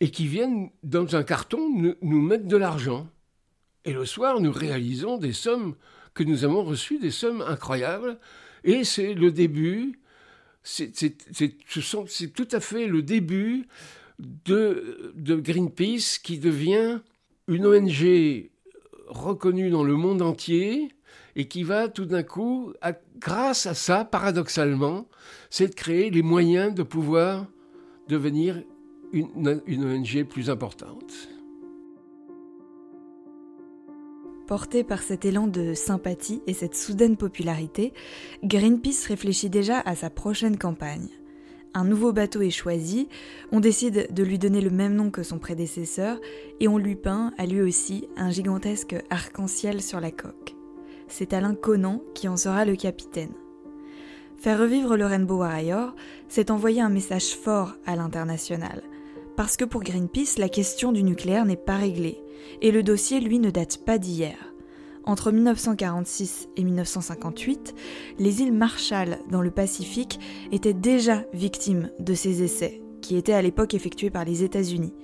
Et 0.00 0.10
qui 0.10 0.26
viennent 0.26 0.70
dans 0.82 1.16
un 1.16 1.22
carton 1.22 1.94
nous, 2.02 2.22
mettre 2.22 2.46
de 2.46 2.56
l'argent. 2.56 3.08
Et 3.84 3.92
le 3.92 4.04
soir, 4.04 4.40
nous 4.40 4.52
réalisons 4.52 5.16
des 5.16 5.32
sommes 5.32 5.74
que 6.12 6.22
nous 6.22 6.44
avons 6.44 6.64
reçues, 6.64 6.98
des 6.98 7.10
sommes 7.10 7.40
incroyables. 7.40 8.18
Et 8.64 8.84
c'est 8.84 9.14
le 9.14 9.30
début, 9.30 10.00
c'est 10.62 10.92
tout 12.34 12.48
à 12.50 12.60
fait 12.60 12.88
le 12.88 13.02
début 13.02 13.68
de, 14.18 15.08
Greenpeace 15.16 16.18
qui 16.22 16.38
devient 16.38 17.00
une 17.48 17.66
ONG 17.66 18.50
reconnue 19.06 19.70
dans 19.70 19.84
le 19.84 19.94
monde 19.94 20.20
entier 20.20 20.88
et 21.36 21.46
qui 21.46 21.62
va 21.62 21.88
tout 21.88 22.06
d'un 22.06 22.22
coup, 22.22 22.72
grâce 23.18 23.66
à 23.66 23.74
ça, 23.74 24.04
paradoxalement, 24.04 25.06
c'est 25.50 25.68
de 25.68 25.74
créer 25.74 26.10
les 26.10 26.22
moyens 26.22 26.74
de 26.74 26.82
pouvoir 26.82 27.46
devenir 28.08 28.62
une, 29.12 29.60
ONG 29.68 30.24
plus 30.24 30.50
importante. 30.50 31.28
Porté 34.48 34.84
par 34.84 35.02
cet 35.02 35.24
élan 35.24 35.46
de 35.46 35.74
sympathie 35.74 36.40
et 36.46 36.54
cette 36.54 36.74
soudaine 36.74 37.16
popularité, 37.16 37.92
Greenpeace 38.42 39.06
réfléchit 39.06 39.50
déjà 39.50 39.80
à 39.80 39.94
sa 39.94 40.08
prochaine 40.08 40.56
campagne 40.56 41.08
un 41.76 41.84
nouveau 41.84 42.10
bateau 42.10 42.40
est 42.40 42.50
choisi, 42.50 43.06
on 43.52 43.60
décide 43.60 44.08
de 44.10 44.22
lui 44.22 44.38
donner 44.38 44.62
le 44.62 44.70
même 44.70 44.94
nom 44.94 45.10
que 45.10 45.22
son 45.22 45.38
prédécesseur 45.38 46.18
et 46.58 46.68
on 46.68 46.78
lui 46.78 46.96
peint 46.96 47.34
à 47.36 47.44
lui 47.44 47.60
aussi 47.60 48.08
un 48.16 48.30
gigantesque 48.30 48.96
arc-en-ciel 49.10 49.82
sur 49.82 50.00
la 50.00 50.10
coque. 50.10 50.55
C'est 51.08 51.32
Alain 51.32 51.54
Conan 51.54 52.02
qui 52.14 52.28
en 52.28 52.36
sera 52.36 52.64
le 52.64 52.76
capitaine. 52.76 53.32
Faire 54.36 54.58
revivre 54.58 54.96
le 54.96 55.06
Rainbow 55.06 55.38
Warrior, 55.38 55.94
c'est 56.28 56.50
envoyer 56.50 56.80
un 56.80 56.88
message 56.88 57.34
fort 57.34 57.74
à 57.86 57.96
l'international. 57.96 58.82
Parce 59.36 59.56
que 59.56 59.64
pour 59.64 59.82
Greenpeace, 59.82 60.38
la 60.38 60.48
question 60.48 60.92
du 60.92 61.02
nucléaire 61.02 61.46
n'est 61.46 61.56
pas 61.56 61.76
réglée, 61.76 62.18
et 62.62 62.70
le 62.70 62.82
dossier, 62.82 63.20
lui, 63.20 63.38
ne 63.38 63.50
date 63.50 63.84
pas 63.84 63.98
d'hier. 63.98 64.36
Entre 65.04 65.30
1946 65.30 66.48
et 66.56 66.64
1958, 66.64 67.74
les 68.18 68.42
îles 68.42 68.52
Marshall 68.52 69.18
dans 69.30 69.42
le 69.42 69.50
Pacifique 69.50 70.18
étaient 70.52 70.74
déjà 70.74 71.24
victimes 71.32 71.90
de 72.00 72.14
ces 72.14 72.42
essais, 72.42 72.82
qui 73.02 73.16
étaient 73.16 73.32
à 73.32 73.42
l'époque 73.42 73.74
effectués 73.74 74.10
par 74.10 74.24
les 74.24 74.42
États-Unis. 74.42 74.94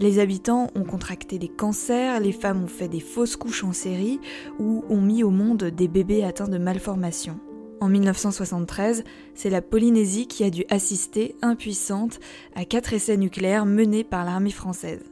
Les 0.00 0.20
habitants 0.20 0.68
ont 0.76 0.84
contracté 0.84 1.38
des 1.38 1.48
cancers, 1.48 2.20
les 2.20 2.30
femmes 2.30 2.62
ont 2.62 2.68
fait 2.68 2.86
des 2.86 3.00
fausses 3.00 3.34
couches 3.34 3.64
en 3.64 3.72
série 3.72 4.20
ou 4.60 4.84
ont 4.88 5.00
mis 5.00 5.24
au 5.24 5.30
monde 5.30 5.64
des 5.64 5.88
bébés 5.88 6.22
atteints 6.22 6.46
de 6.46 6.58
malformations. 6.58 7.40
En 7.80 7.88
1973, 7.88 9.02
c'est 9.34 9.50
la 9.50 9.60
Polynésie 9.60 10.28
qui 10.28 10.44
a 10.44 10.50
dû 10.50 10.64
assister, 10.70 11.34
impuissante, 11.42 12.20
à 12.54 12.64
quatre 12.64 12.92
essais 12.92 13.16
nucléaires 13.16 13.66
menés 13.66 14.04
par 14.04 14.24
l'armée 14.24 14.52
française. 14.52 15.02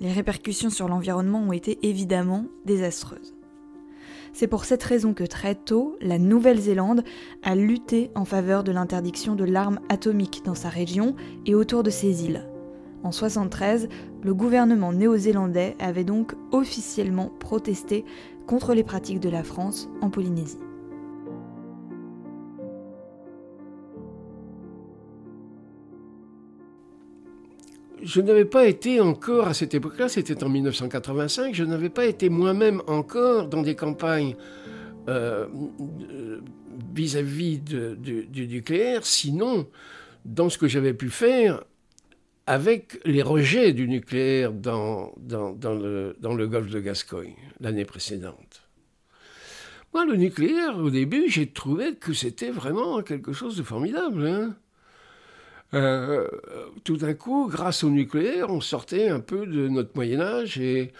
Les 0.00 0.12
répercussions 0.12 0.70
sur 0.70 0.88
l'environnement 0.88 1.42
ont 1.42 1.52
été 1.52 1.78
évidemment 1.82 2.46
désastreuses. 2.64 3.34
C'est 4.32 4.48
pour 4.48 4.64
cette 4.64 4.82
raison 4.82 5.14
que 5.14 5.24
très 5.24 5.54
tôt, 5.54 5.96
la 6.00 6.18
Nouvelle-Zélande 6.18 7.02
a 7.42 7.54
lutté 7.54 8.10
en 8.16 8.24
faveur 8.24 8.64
de 8.64 8.72
l'interdiction 8.72 9.36
de 9.36 9.44
l'arme 9.44 9.80
atomique 9.88 10.42
dans 10.44 10.54
sa 10.54 10.68
région 10.68 11.14
et 11.46 11.54
autour 11.54 11.82
de 11.84 11.90
ses 11.90 12.24
îles. 12.24 12.48
En 13.04 13.10
1973, 13.10 13.88
le 14.22 14.34
gouvernement 14.34 14.92
néo-zélandais 14.92 15.76
avait 15.78 16.04
donc 16.04 16.34
officiellement 16.52 17.30
protesté 17.38 18.04
contre 18.46 18.74
les 18.74 18.84
pratiques 18.84 19.20
de 19.20 19.28
la 19.28 19.42
France 19.42 19.88
en 20.00 20.10
Polynésie. 20.10 20.58
je 28.08 28.22
n'avais 28.22 28.46
pas 28.46 28.66
été 28.66 29.00
encore 29.00 29.48
à 29.48 29.54
cette 29.54 29.74
époque-là, 29.74 30.08
c'était 30.08 30.42
en 30.42 30.48
1985, 30.48 31.54
je 31.54 31.64
n'avais 31.64 31.90
pas 31.90 32.06
été 32.06 32.30
moi-même 32.30 32.80
encore 32.86 33.48
dans 33.48 33.60
des 33.60 33.74
campagnes 33.74 34.34
euh, 35.08 35.46
vis-à-vis 36.94 37.58
du 37.58 38.48
nucléaire, 38.48 39.04
sinon 39.04 39.66
dans 40.24 40.48
ce 40.48 40.56
que 40.56 40.68
j'avais 40.68 40.94
pu 40.94 41.10
faire 41.10 41.64
avec 42.48 42.98
les 43.04 43.20
rejets 43.20 43.74
du 43.74 43.86
nucléaire 43.86 44.54
dans, 44.54 45.12
dans, 45.18 45.52
le, 45.74 46.16
dans 46.18 46.34
golfe 46.34 46.70
de 46.70 46.80
Gascogne 46.80 47.36
l'année 47.60 47.84
précédente. 47.84 48.62
Moi, 49.92 50.06
le 50.06 50.16
nucléaire, 50.16 50.78
au 50.78 50.88
début, 50.88 51.28
j'ai 51.28 51.48
trouvé 51.48 51.96
que 51.96 52.14
c'était 52.14 52.50
vraiment 52.50 53.02
quelque 53.02 53.34
chose 53.34 53.58
de 53.58 53.62
formidable. 53.62 54.26
Hein 54.26 54.56
euh, 55.74 56.26
tout 56.84 56.96
d'un 56.96 57.12
coup, 57.12 57.48
grâce 57.52 57.84
au 57.84 57.90
nucléaire, 57.90 58.48
on 58.48 58.62
sortait 58.62 59.10
un 59.10 59.20
peu 59.20 59.44
de 59.44 59.68
notre 59.68 59.90
Moyen 59.94 60.22
Âge 60.22 60.58
et, 60.58 60.94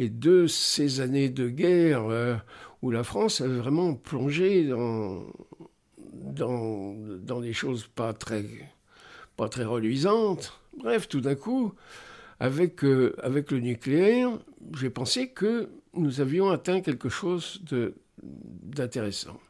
de 0.00 0.48
ces 0.48 1.00
années 1.00 1.28
de 1.28 1.48
guerre 1.48 2.06
euh, 2.10 2.34
où 2.82 2.90
la 2.90 3.04
France 3.04 3.40
avait 3.40 3.58
vraiment 3.58 3.94
plongé 3.94 4.64
dans, 4.64 5.22
dans, 5.96 7.40
des 7.40 7.52
choses 7.52 7.86
pas 7.86 8.12
très, 8.12 8.44
pas 9.36 9.48
très 9.48 9.64
reluisantes. 9.64 10.58
Bref, 10.78 11.08
tout 11.08 11.20
d'un 11.20 11.34
coup, 11.34 11.74
avec, 12.38 12.84
euh, 12.84 13.14
avec 13.20 13.50
le 13.50 13.58
nucléaire, 13.58 14.30
j'ai 14.78 14.90
pensé 14.90 15.30
que 15.30 15.68
nous 15.94 16.20
avions 16.20 16.50
atteint 16.50 16.80
quelque 16.80 17.08
chose 17.08 17.60
d'intéressant. 18.62 19.40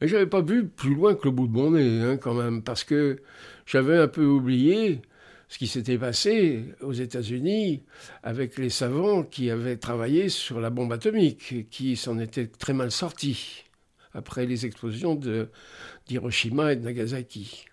Mais 0.00 0.08
j'avais 0.08 0.26
pas 0.26 0.40
vu 0.40 0.66
plus 0.66 0.94
loin 0.94 1.14
que 1.14 1.26
le 1.26 1.30
bout 1.30 1.46
de 1.46 1.52
mon 1.52 1.70
nez, 1.72 2.00
hein, 2.00 2.16
quand 2.16 2.34
même, 2.34 2.62
parce 2.62 2.82
que 2.82 3.22
j'avais 3.66 3.98
un 3.98 4.08
peu 4.08 4.24
oublié 4.24 5.00
ce 5.48 5.58
qui 5.58 5.68
s'était 5.68 5.98
passé 5.98 6.64
aux 6.80 6.92
États-Unis 6.92 7.82
avec 8.24 8.58
les 8.58 8.70
savants 8.70 9.22
qui 9.22 9.50
avaient 9.50 9.76
travaillé 9.76 10.28
sur 10.28 10.60
la 10.60 10.70
bombe 10.70 10.92
atomique 10.92 11.68
qui 11.70 11.96
s'en 11.96 12.18
étaient 12.18 12.46
très 12.46 12.72
mal 12.72 12.90
sortis 12.90 13.64
après 14.12 14.46
les 14.46 14.66
explosions 14.66 15.20
d'Hiroshima 16.06 16.72
et 16.72 16.76
de 16.76 16.84
Nagasaki. 16.84 17.66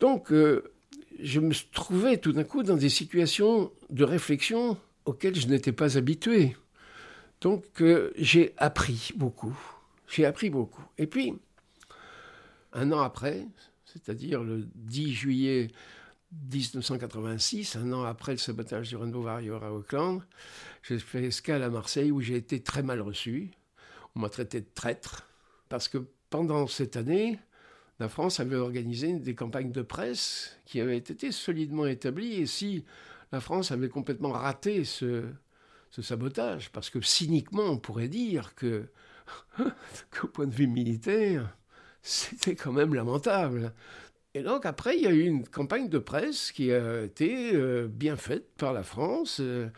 Donc, 0.00 0.32
euh, 0.32 0.72
je 1.18 1.40
me 1.40 1.52
trouvais 1.72 2.18
tout 2.18 2.32
d'un 2.32 2.44
coup 2.44 2.62
dans 2.62 2.76
des 2.76 2.88
situations 2.88 3.72
de 3.90 4.04
réflexion 4.04 4.78
auxquelles 5.04 5.36
je 5.36 5.48
n'étais 5.48 5.72
pas 5.72 5.96
habitué. 5.96 6.56
Donc, 7.40 7.64
euh, 7.80 8.12
j'ai 8.16 8.54
appris 8.56 9.10
beaucoup. 9.16 9.56
J'ai 10.08 10.24
appris 10.24 10.50
beaucoup. 10.50 10.84
Et 10.96 11.06
puis, 11.06 11.34
un 12.72 12.92
an 12.92 13.00
après, 13.00 13.46
c'est-à-dire 13.84 14.42
le 14.42 14.68
10 14.74 15.12
juillet 15.12 15.68
1986, 16.52 17.76
un 17.76 17.92
an 17.92 18.04
après 18.04 18.32
le 18.32 18.38
sabotage 18.38 18.88
du 18.88 18.96
Rainbow 18.96 19.22
Warrior 19.22 19.64
à 19.64 19.72
Auckland, 19.72 20.22
j'ai 20.82 20.98
fait 20.98 21.24
escale 21.24 21.62
à 21.62 21.70
Marseille 21.70 22.10
où 22.10 22.20
j'ai 22.20 22.36
été 22.36 22.60
très 22.60 22.82
mal 22.82 23.00
reçu. 23.00 23.50
On 24.14 24.20
m'a 24.20 24.28
traité 24.28 24.60
de 24.60 24.68
traître 24.74 25.26
parce 25.68 25.88
que 25.88 25.98
pendant 26.30 26.66
cette 26.66 26.96
année, 26.96 27.38
la 28.00 28.08
France 28.08 28.40
avait 28.40 28.56
organisé 28.56 29.14
des 29.14 29.34
campagnes 29.34 29.72
de 29.72 29.82
presse 29.82 30.58
qui 30.64 30.80
avaient 30.80 30.98
été 30.98 31.32
solidement 31.32 31.86
établies 31.86 32.34
et 32.34 32.46
si 32.46 32.84
la 33.32 33.40
France 33.40 33.72
avait 33.72 33.88
complètement 33.88 34.32
raté 34.32 34.84
ce, 34.84 35.24
sabotage, 36.00 36.70
parce 36.70 36.90
que 36.90 37.00
cyniquement 37.00 37.64
on 37.64 37.78
pourrait 37.78 38.08
dire 38.08 38.54
que 38.54 38.84
qu'au 40.10 40.28
point 40.28 40.46
de 40.46 40.54
vue 40.54 40.68
militaire, 40.68 41.56
c'était 42.02 42.54
quand 42.54 42.72
même 42.72 42.94
lamentable. 42.94 43.74
Et 44.34 44.42
donc 44.42 44.64
après, 44.64 44.96
il 44.96 45.02
y 45.02 45.06
a 45.06 45.10
eu 45.10 45.24
une 45.24 45.46
campagne 45.46 45.88
de 45.88 45.98
presse 45.98 46.52
qui 46.52 46.72
a 46.72 47.02
été 47.02 47.52
euh, 47.54 47.88
bien 47.88 48.16
faite 48.16 48.46
par 48.56 48.72
la 48.72 48.84
France, 48.84 49.38
euh, 49.40 49.68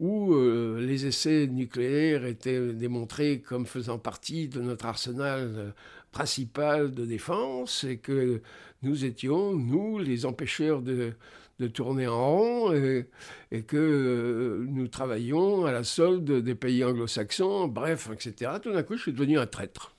où 0.00 0.32
euh, 0.32 0.80
les 0.80 1.06
essais 1.06 1.46
nucléaires 1.46 2.24
étaient 2.24 2.72
démontrés 2.72 3.40
comme 3.40 3.66
faisant 3.66 3.98
partie 3.98 4.48
de 4.48 4.60
notre 4.60 4.86
arsenal 4.86 5.74
principal 6.16 6.92
de 6.92 7.04
défense, 7.04 7.84
et 7.84 7.98
que 7.98 8.40
nous 8.80 9.04
étions, 9.04 9.52
nous, 9.52 9.98
les 9.98 10.24
empêcheurs 10.24 10.80
de, 10.80 11.12
de 11.58 11.66
tourner 11.66 12.06
en 12.06 12.38
rond 12.38 12.72
et, 12.72 13.62
que 13.64 13.76
euh, 13.76 14.66
nous 14.66 14.88
travaillions 14.88 15.66
à 15.66 15.72
la 15.72 15.84
solde 15.84 16.42
des 16.42 16.54
pays 16.54 16.82
anglo-saxons, 16.82 17.68
bref, 17.68 18.08
etc. 18.10 18.52
Tout 18.62 18.72
d'un 18.72 18.82
coup, 18.82 18.96
je 18.96 19.02
suis 19.02 19.12
devenu 19.12 19.38
un 19.38 19.46
traître. 19.46 19.94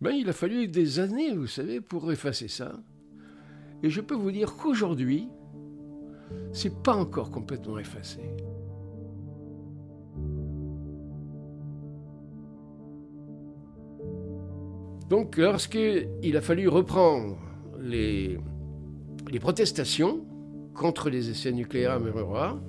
Ben, 0.00 0.12
il 0.12 0.28
a 0.28 0.32
fallu 0.32 0.68
des 0.68 1.00
années, 1.00 1.34
vous 1.34 1.48
savez, 1.48 1.80
pour 1.80 2.12
effacer 2.12 2.46
ça. 2.46 2.78
Et 3.82 3.90
je 3.90 4.00
peux 4.00 4.14
vous 4.14 4.30
dire 4.30 4.54
qu'aujourd'hui, 4.54 5.26
c'est 6.52 6.84
pas 6.84 6.94
encore 6.94 7.32
complètement 7.32 7.80
effacé. 7.80 8.20
Donc, 15.08 15.38
lorsqu'il 15.38 16.36
a 16.36 16.40
fallu 16.40 16.68
reprendre 16.68 17.38
les, 17.80 18.38
protestations 19.40 20.26
contre 20.74 21.08
les 21.08 21.30
essais 21.30 21.52
nucléaires 21.52 21.92
à 21.92 21.98
Mururoa, 21.98 22.60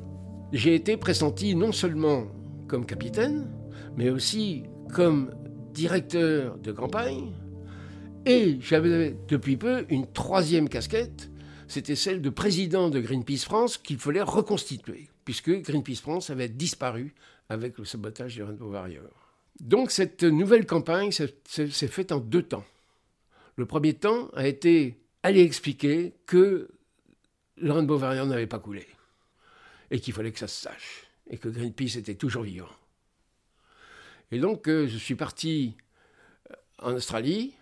j'ai 0.54 0.73
été 0.73 0.95
pressenti 0.95 1.54
non 1.56 1.71
seulement 1.71 2.28
comme 2.67 2.86
capitaine, 2.86 3.52
mais 3.97 4.10
aussi 4.10 4.63
comme 4.93 5.32
directeur 5.73 6.58
de 6.58 6.71
campagne. 6.71 7.34
Et 8.25 8.58
j'avais 8.62 9.17
depuis 9.28 9.58
peu 9.58 9.86
une 9.89 10.08
troisième 10.08 10.69
casquette, 10.69 11.30
c'était 11.67 11.95
celle 11.95 12.21
de 12.21 12.30
président 12.30 12.89
de 12.89 12.99
Greenpeace 12.99 13.43
France 13.43 13.78
qu'il 13.78 13.97
fallait 13.97 14.21
reconstituer, 14.21 15.10
puisque 15.25 15.52
Greenpeace 15.62 16.02
France 16.02 16.30
avait 16.30 16.49
disparu 16.49 17.13
avec 17.49 17.78
le 17.78 17.86
sabotage 17.86 18.36
du 18.36 18.43
Rainbow 18.43 18.71
Warrior. 18.71 19.18
Donc 19.60 19.91
cette 19.91 20.24
nouvelle 20.24 20.65
campagne 20.65 21.12
s'est 21.12 21.88
faite 21.88 22.12
en 22.12 22.19
deux 22.19 22.43
temps. 22.43 22.65
Le 23.56 23.65
premier 23.65 23.93
temps 23.93 24.30
a 24.34 24.48
été 24.48 25.00
aller 25.24 25.41
expliquer 25.41 26.13
que 26.26 26.69
le 27.58 27.72
Rainbow 27.72 28.00
Warrior 28.00 28.26
n'avait 28.26 28.48
pas 28.48 28.60
coulé 28.60 28.88
et 29.91 30.00
qu'il 30.00 30.13
fallait 30.13 30.32
que 30.32 30.39
ça 30.39 30.48
se 30.48 30.62
sache 30.62 31.04
et 31.30 31.38
que 31.38 31.50
Greenpeace 31.50 31.98
était 31.98 32.15
toujours 32.15 32.43
vivant. 32.43 32.69
Et 34.32 34.39
donc 34.39 34.67
euh, 34.67 34.88
je 34.88 34.98
suis 34.98 35.15
parti 35.15 35.76
euh, 36.50 36.56
en 36.80 36.93
Australie, 36.93 37.54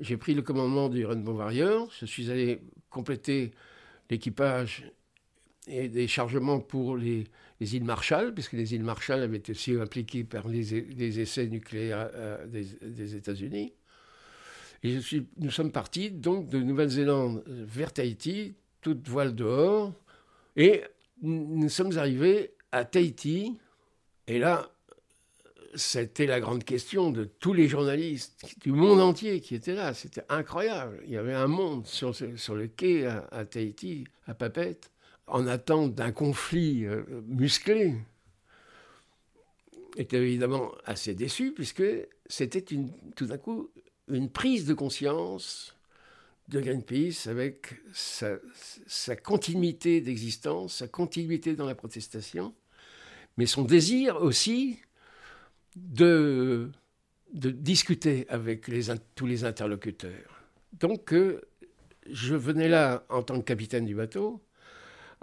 j'ai 0.00 0.16
pris 0.16 0.34
le 0.34 0.42
commandement 0.42 0.88
du 0.88 1.04
Rainbow 1.04 1.32
Warrior, 1.32 1.90
je 2.00 2.06
suis 2.06 2.30
allé 2.30 2.60
compléter 2.88 3.52
l'équipage 4.10 4.90
et 5.66 5.88
des 5.88 6.08
chargements 6.08 6.60
pour 6.60 6.96
les, 6.96 7.26
îles 7.60 7.84
Marshall, 7.84 8.34
puisque 8.34 8.52
les 8.52 8.74
îles 8.74 8.82
Marshall 8.82 9.22
avaient 9.22 9.38
été 9.38 9.52
aussi 9.52 9.72
impliquées 9.74 10.24
par 10.24 10.48
les, 10.48 11.20
essais 11.20 11.46
nucléaires 11.46 12.10
euh, 12.14 12.46
des, 12.46 13.16
États-Unis. 13.16 13.72
Et 14.82 14.98
nous 15.38 15.50
sommes 15.50 15.72
partis 15.72 16.10
donc 16.10 16.48
de 16.48 16.58
Nouvelle-Zélande 16.58 17.42
vers 17.46 17.92
Tahiti, 17.92 18.54
toute 18.82 19.08
voile 19.08 19.34
dehors, 19.34 19.92
et 20.56 20.82
nous 21.22 21.68
sommes 21.70 21.96
arrivés 21.96 22.52
à 22.70 22.84
Tahiti, 22.84 23.56
et 24.26 24.38
là, 24.38 24.70
c'était 25.74 26.26
la 26.26 26.40
grande 26.40 26.64
question 26.64 27.10
de 27.10 27.24
tous 27.24 27.52
les 27.52 27.68
journalistes 27.68 28.56
du 28.62 28.72
monde 28.72 29.00
entier 29.00 29.40
qui 29.40 29.54
étaient 29.54 29.74
là. 29.74 29.92
C'était 29.94 30.24
incroyable. 30.28 31.00
Il 31.04 31.12
y 31.12 31.16
avait 31.16 31.34
un 31.34 31.46
monde 31.46 31.86
sur, 31.86 32.14
sur 32.14 32.54
le 32.54 32.68
quai 32.68 33.06
à, 33.06 33.44
Tahiti, 33.44 34.04
à 34.26 34.34
Papette, 34.34 34.90
en 35.26 35.46
attente 35.46 35.94
d'un 35.94 36.12
conflit 36.12 36.84
euh, 36.84 37.02
musclé. 37.26 37.94
Était 39.96 40.18
évidemment 40.18 40.72
assez 40.84 41.14
déçu 41.14 41.52
puisque 41.52 41.84
c'était 42.26 42.64
tout 43.14 43.26
d'un 43.26 43.38
coup 43.38 43.70
une 44.08 44.28
prise 44.28 44.66
de 44.66 44.74
conscience 44.74 45.74
de 46.48 46.60
Greenpeace 46.60 47.26
avec 47.26 47.74
sa, 47.92 48.36
continuité 49.16 50.00
d'existence, 50.00 50.76
sa 50.76 50.88
continuité 50.88 51.54
dans 51.54 51.66
la 51.66 51.74
protestation, 51.74 52.54
mais 53.36 53.46
son 53.46 53.62
désir 53.62 54.20
aussi 54.20 54.78
de, 55.76 56.70
discuter 57.32 58.26
avec 58.28 58.70
tous 59.14 59.26
les 59.26 59.44
interlocuteurs. 59.44 60.42
Donc, 60.74 61.12
euh, 61.12 61.40
je 62.10 62.34
venais 62.34 62.68
là 62.68 63.04
en 63.08 63.22
tant 63.22 63.38
que 63.40 63.44
capitaine 63.44 63.86
du 63.86 63.94
bateau, 63.94 64.43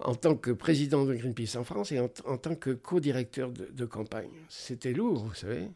en 0.04 0.16
tant 0.16 0.36
que 0.36 0.52
président 0.52 1.06
de 1.06 1.14
Greenpeace 1.14 1.58
en 1.58 1.64
France 1.64 1.92
et 1.92 2.00
en, 2.00 2.08
tant 2.08 2.56
que 2.56 2.72
co-directeur 2.72 3.52
de, 3.52 3.86
campagne. 3.86 4.30
C'était 4.50 4.94
lourd, 4.94 5.26
vous 5.26 5.34
savez. 5.34 5.68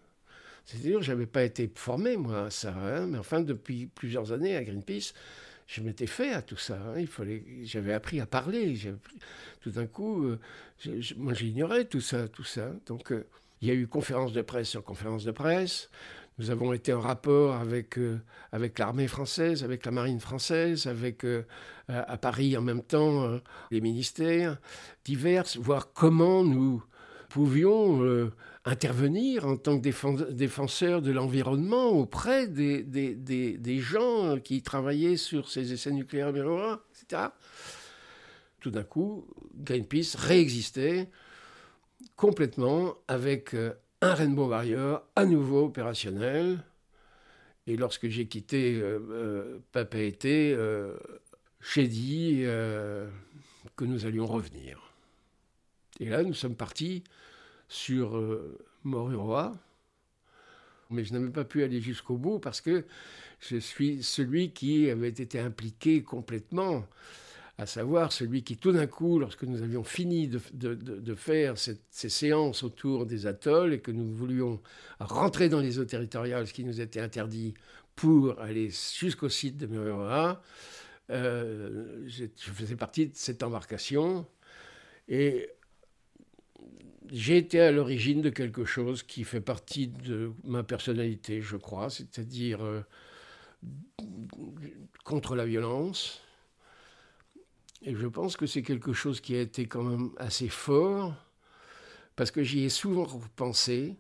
C'était 0.66 0.90
lourd, 0.90 1.02
je 1.02 1.12
n'avais 1.12 1.26
pas 1.26 1.44
été 1.44 1.70
formé, 1.74 2.18
moi, 2.18 2.46
à 2.46 2.50
ça. 2.50 2.74
Hein, 2.74 3.08
mais 3.08 3.18
enfin, 3.18 3.42
depuis 3.42 3.88
plusieurs 3.88 4.32
années 4.32 4.56
à 4.56 4.64
Greenpeace, 4.64 5.14
je 5.68 5.82
m'étais 5.82 6.08
fait 6.08 6.32
à 6.32 6.42
tout 6.42 6.58
ça. 6.58 6.76
Hein. 6.76 7.00
Il 7.00 7.08
fallait, 7.08 7.44
j'avais 7.64 7.94
appris 7.94 8.20
à 8.20 8.26
parler. 8.26 8.78
tout 9.62 9.72
d'un 9.72 9.88
coup, 9.88 10.26
euh, 10.26 10.40
moi, 11.18 11.34
j'ignorais 11.34 11.86
tout 11.86 12.02
ça, 12.02 12.28
tout 12.28 12.44
ça. 12.44 12.72
Donc, 12.86 13.12
euh, 13.12 13.26
il 13.62 13.68
y 13.68 13.72
a 13.72 13.74
eu 13.74 13.88
conférence 13.88 14.34
de 14.34 14.42
presse 14.42 14.70
sur 14.70 14.84
conférence 14.84 15.24
de 15.24 15.32
presse. 15.32 15.90
Nous 16.38 16.50
avons 16.50 16.74
été 16.74 16.91
en 16.91 17.00
rapport 17.00 17.56
avec, 17.56 17.98
euh, 17.98 18.19
avec 18.52 18.78
l'armée 18.78 19.08
française, 19.08 19.63
avec 19.63 19.86
la 19.86 19.91
marine 19.91 20.19
française, 20.19 20.86
avec 20.86 21.24
euh, 21.24 21.43
à 21.88 22.17
Paris 22.17 22.58
en 22.58 22.62
même 22.62 22.84
temps 22.84 23.24
euh, 23.24 23.39
les 23.71 23.80
ministères 23.80 24.58
divers, 25.06 25.45
voir 25.60 25.93
comment 25.93 26.43
nous 26.43 26.84
pouvions 27.30 28.32
intervenir 28.63 29.45
en 29.45 29.58
tant 29.58 29.80
que 29.80 30.32
défenseurs 30.32 31.02
de 31.02 31.12
l'environnement 31.12 31.89
auprès 31.89 32.48
des, 32.48 32.82
des, 32.84 33.13
des, 33.58 33.80
gens 33.80 34.39
qui 34.39 34.62
travaillaient 34.62 35.17
sur 35.17 35.50
ces 35.50 35.74
essais 35.74 35.91
nucléaires 35.91 36.30
etc. 36.30 37.24
Tout 38.62 38.71
d'un 38.71 38.84
coup, 38.84 39.28
Greenpeace 39.54 40.15
réexistait 40.17 41.10
complètement 42.15 42.95
avec 43.08 43.54
euh, 43.54 43.74
un 44.02 44.14
Rainbow 44.14 44.48
Warrior 44.50 45.04
à 45.16 45.26
nouveau 45.26 45.66
opérationnel. 45.66 46.64
Et 47.68 47.78
lorsque 47.78 48.08
j'ai 48.08 48.28
quitté 48.28 48.76
euh, 48.76 49.00
euh 49.10 49.60
euh, 50.26 50.98
j'ai 51.62 51.88
dit 51.88 52.44
que 53.76 53.86
nous 53.86 54.06
allions 54.06 54.28
revenir. 54.28 54.94
Et 56.00 56.06
là, 56.06 56.24
nous 56.24 56.34
sommes 56.34 56.56
partis 56.56 57.04
sur 57.68 58.22
Moruroa, 58.84 59.58
mais 60.92 61.04
je 61.04 61.14
n'avais 61.14 61.32
pas 61.32 61.46
pu 61.46 61.64
aller 61.64 61.82
jusqu'au 61.82 62.18
bout 62.18 62.40
parce 62.40 62.62
que 62.62 62.86
je 63.40 63.58
suis 63.58 64.04
celui 64.04 64.52
qui 64.52 64.90
avait 64.90 65.10
été 65.10 65.40
impliqué 65.40 66.04
complètement 66.04 66.86
à 67.58 67.65
savoir 67.65 68.12
celui 68.12 68.44
qui 68.44 68.58
tout 68.58 68.74
d'un 68.74 68.88
coup, 68.88 69.18
lorsque 69.18 69.44
nous 69.44 69.62
avions 69.62 69.84
fini 69.84 70.28
de, 70.28 71.15
faire 71.15 71.56
ces 71.58 72.10
séances 72.10 72.63
autour 72.63 73.06
des 73.06 73.28
atolls 73.28 73.74
et 73.74 73.80
que 73.80 73.91
nous 73.91 74.13
voulions 74.13 74.62
rentrer 75.00 75.48
dans 75.48 75.62
les 75.62 75.80
eaux 75.80 75.86
territoriales, 75.86 76.48
ce 76.48 76.54
qui 76.54 76.65
nous 76.65 76.82
était 76.82 77.00
interdit 77.00 77.54
pour 77.96 78.39
aller 78.41 78.70
jusqu'au 78.70 79.30
site 79.30 79.58
de 79.58 79.68
Mururoa, 79.68 80.41
euh, 81.12 82.04
je 82.08 82.26
faisais 82.36 82.76
partie 82.76 83.08
de 83.08 83.15
cette 83.15 83.41
embarcation 83.41 84.28
et 85.08 85.50
j'ai 87.12 87.38
été 87.38 87.62
à 87.62 87.72
l'origine 87.72 88.22
de 88.22 88.30
quelque 88.30 88.65
chose 88.65 89.04
qui 89.04 89.24
fait 89.24 89.41
partie 89.41 89.88
de 89.88 90.34
ma 90.44 90.63
personnalité, 90.63 91.41
je 91.41 91.56
crois, 91.56 91.89
c'est-à-dire 91.89 92.63
euh, 92.63 92.82
contre 95.04 95.36
la 95.36 95.46
violence, 95.46 96.22
et 97.86 97.95
je 97.95 98.08
pense 98.08 98.36
que 98.36 98.48
c'est 98.48 98.63
quelque 98.63 98.93
chose 98.93 99.21
qui 99.21 99.36
a 99.36 99.41
été 99.41 99.67
quand 99.67 99.84
même 99.84 100.10
assez 100.17 100.50
fort, 100.50 101.13
parce 102.15 102.32
que 102.32 102.43
j'y 102.43 102.63
ai 102.63 102.69
souvent 102.69 103.06
pensé, 103.36 103.95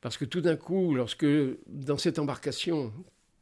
parce 0.00 0.16
que 0.16 0.24
tout 0.24 0.40
d'un 0.40 0.56
coup, 0.56 0.94
lorsque 0.94 1.26
dans 1.68 1.96
cette 1.96 2.18
embarcation 2.18 2.92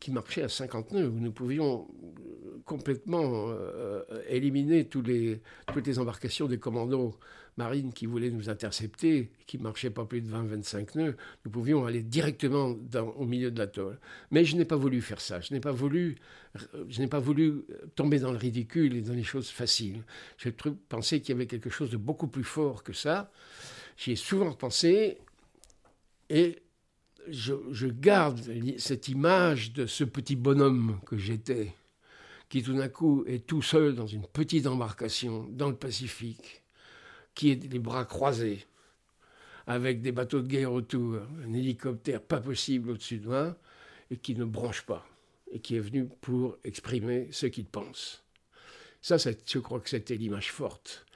qui 0.02 0.10
marchait 0.10 0.42
à 0.42 0.48
50 0.48 0.90
nœuds, 0.90 1.06
où 1.06 1.20
nous 1.20 1.30
pouvions 1.30 1.86
euh, 1.86 2.58
complètement 2.64 3.50
euh, 3.50 4.02
éliminer 4.28 4.84
tous 4.84 5.00
les, 5.00 5.40
toutes 5.72 5.86
les 5.86 6.00
embarcations 6.00 6.48
des 6.48 6.58
commandos 6.58 7.14
marines 7.56 7.92
qui 7.92 8.06
voulaient 8.06 8.32
nous 8.32 8.50
intercepter, 8.50 9.30
qui 9.46 9.58
marchaient 9.58 9.90
pas 9.90 10.04
plus 10.04 10.20
de 10.20 10.28
20-25 10.28 10.98
nœuds, 10.98 11.16
nous 11.44 11.50
pouvions 11.52 11.86
aller 11.86 12.02
directement 12.02 12.74
au 13.16 13.24
milieu 13.24 13.52
de 13.52 13.58
l'atoll. 13.60 14.00
Mais 14.32 14.44
je 14.44 14.56
n'ai 14.56 14.64
pas 14.64 14.74
voulu 14.74 15.00
faire 15.00 15.20
ça. 15.20 15.40
Je 15.40 15.54
n'ai 15.54 15.60
pas 15.60 15.70
voulu, 15.70 16.16
je 16.88 17.00
n'ai 17.00 17.06
pas 17.06 17.20
voulu 17.20 17.62
tomber 17.94 18.18
dans 18.18 18.32
le 18.32 18.38
ridicule 18.38 18.96
et 18.96 19.02
dans 19.02 19.12
les 19.12 19.22
choses 19.22 19.50
faciles. 19.50 20.02
J'ai 20.36 20.50
pensé 20.88 21.20
qu'il 21.20 21.32
y 21.32 21.36
avait 21.36 21.46
quelque 21.46 21.70
chose 21.70 21.90
de 21.90 21.96
beaucoup 21.96 22.26
plus 22.26 22.42
fort 22.42 22.82
que 22.82 22.92
ça. 22.92 23.30
J'y 23.96 24.12
ai 24.12 24.16
souvent 24.16 24.52
pensé 24.52 25.18
et 26.28 26.58
je, 27.28 27.86
garde 27.86 28.40
cette 28.78 29.08
image 29.08 29.72
de 29.72 29.86
ce 29.86 30.04
petit 30.04 30.36
bonhomme 30.36 31.00
que 31.06 31.16
j'étais, 31.16 31.74
qui 32.48 32.62
tout 32.62 32.74
d'un 32.74 32.88
coup 32.88 33.24
est 33.26 33.46
tout 33.46 33.62
seul 33.62 33.94
dans 33.94 34.06
une 34.06 34.26
petite 34.26 34.66
embarcation 34.66 35.46
dans 35.50 35.68
le 35.68 35.76
Pacifique, 35.76 36.62
qui 37.34 37.50
est 37.50 37.72
les 37.72 37.78
bras 37.78 38.04
croisés, 38.04 38.66
avec 39.66 40.02
des 40.02 40.12
bateaux 40.12 40.42
de 40.42 40.48
guerre 40.48 40.72
autour, 40.72 41.20
un 41.44 41.52
hélicoptère 41.52 42.20
pas 42.20 42.40
possible 42.40 42.90
au-dessus 42.90 43.18
de 43.18 43.28
moi, 43.28 43.56
et 44.10 44.16
qui 44.16 44.34
ne 44.34 44.44
branche 44.44 44.82
pas, 44.82 45.06
et 45.50 45.60
qui 45.60 45.76
est 45.76 45.80
venu 45.80 46.08
pour 46.20 46.58
exprimer 46.64 47.28
ce 47.30 47.46
qu'il 47.46 47.66
pense. 47.66 48.22
Ça, 49.00 49.16
je 49.18 49.58
crois 49.58 49.80
que 49.80 49.88
c'était 49.88 50.16
l'image 50.16 50.52
forte 50.52 51.06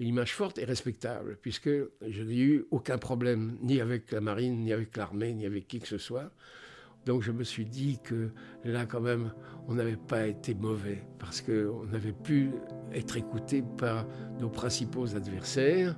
une 0.00 0.08
image 0.08 0.34
forte 0.34 0.58
et 0.58 0.64
respectable, 0.64 1.38
puisque 1.42 1.68
je 1.68 2.22
n'ai 2.22 2.38
eu 2.38 2.64
aucun 2.70 2.96
problème 2.96 3.58
ni 3.60 3.80
avec 3.80 4.10
la 4.10 4.22
marine, 4.22 4.64
ni 4.64 4.72
avec 4.72 4.96
l'armée, 4.96 5.34
ni 5.34 5.44
avec 5.44 5.68
qui 5.68 5.78
que 5.78 5.86
ce 5.86 5.98
soit. 5.98 6.32
Donc 7.04 7.22
je 7.22 7.32
me 7.32 7.44
suis 7.44 7.66
dit 7.66 7.98
que 8.02 8.30
là 8.64 8.86
quand 8.86 9.00
même, 9.00 9.32
on 9.68 9.74
n'avait 9.74 9.96
pas 9.96 10.26
été 10.26 10.54
mauvais 10.54 11.04
parce 11.18 11.42
qu'on 11.42 11.92
avait 11.92 12.12
pu 12.12 12.50
être 12.92 13.16
écouté 13.16 13.62
par 13.78 14.06
nos 14.38 14.48
principaux 14.48 15.14
adversaires. 15.14 15.96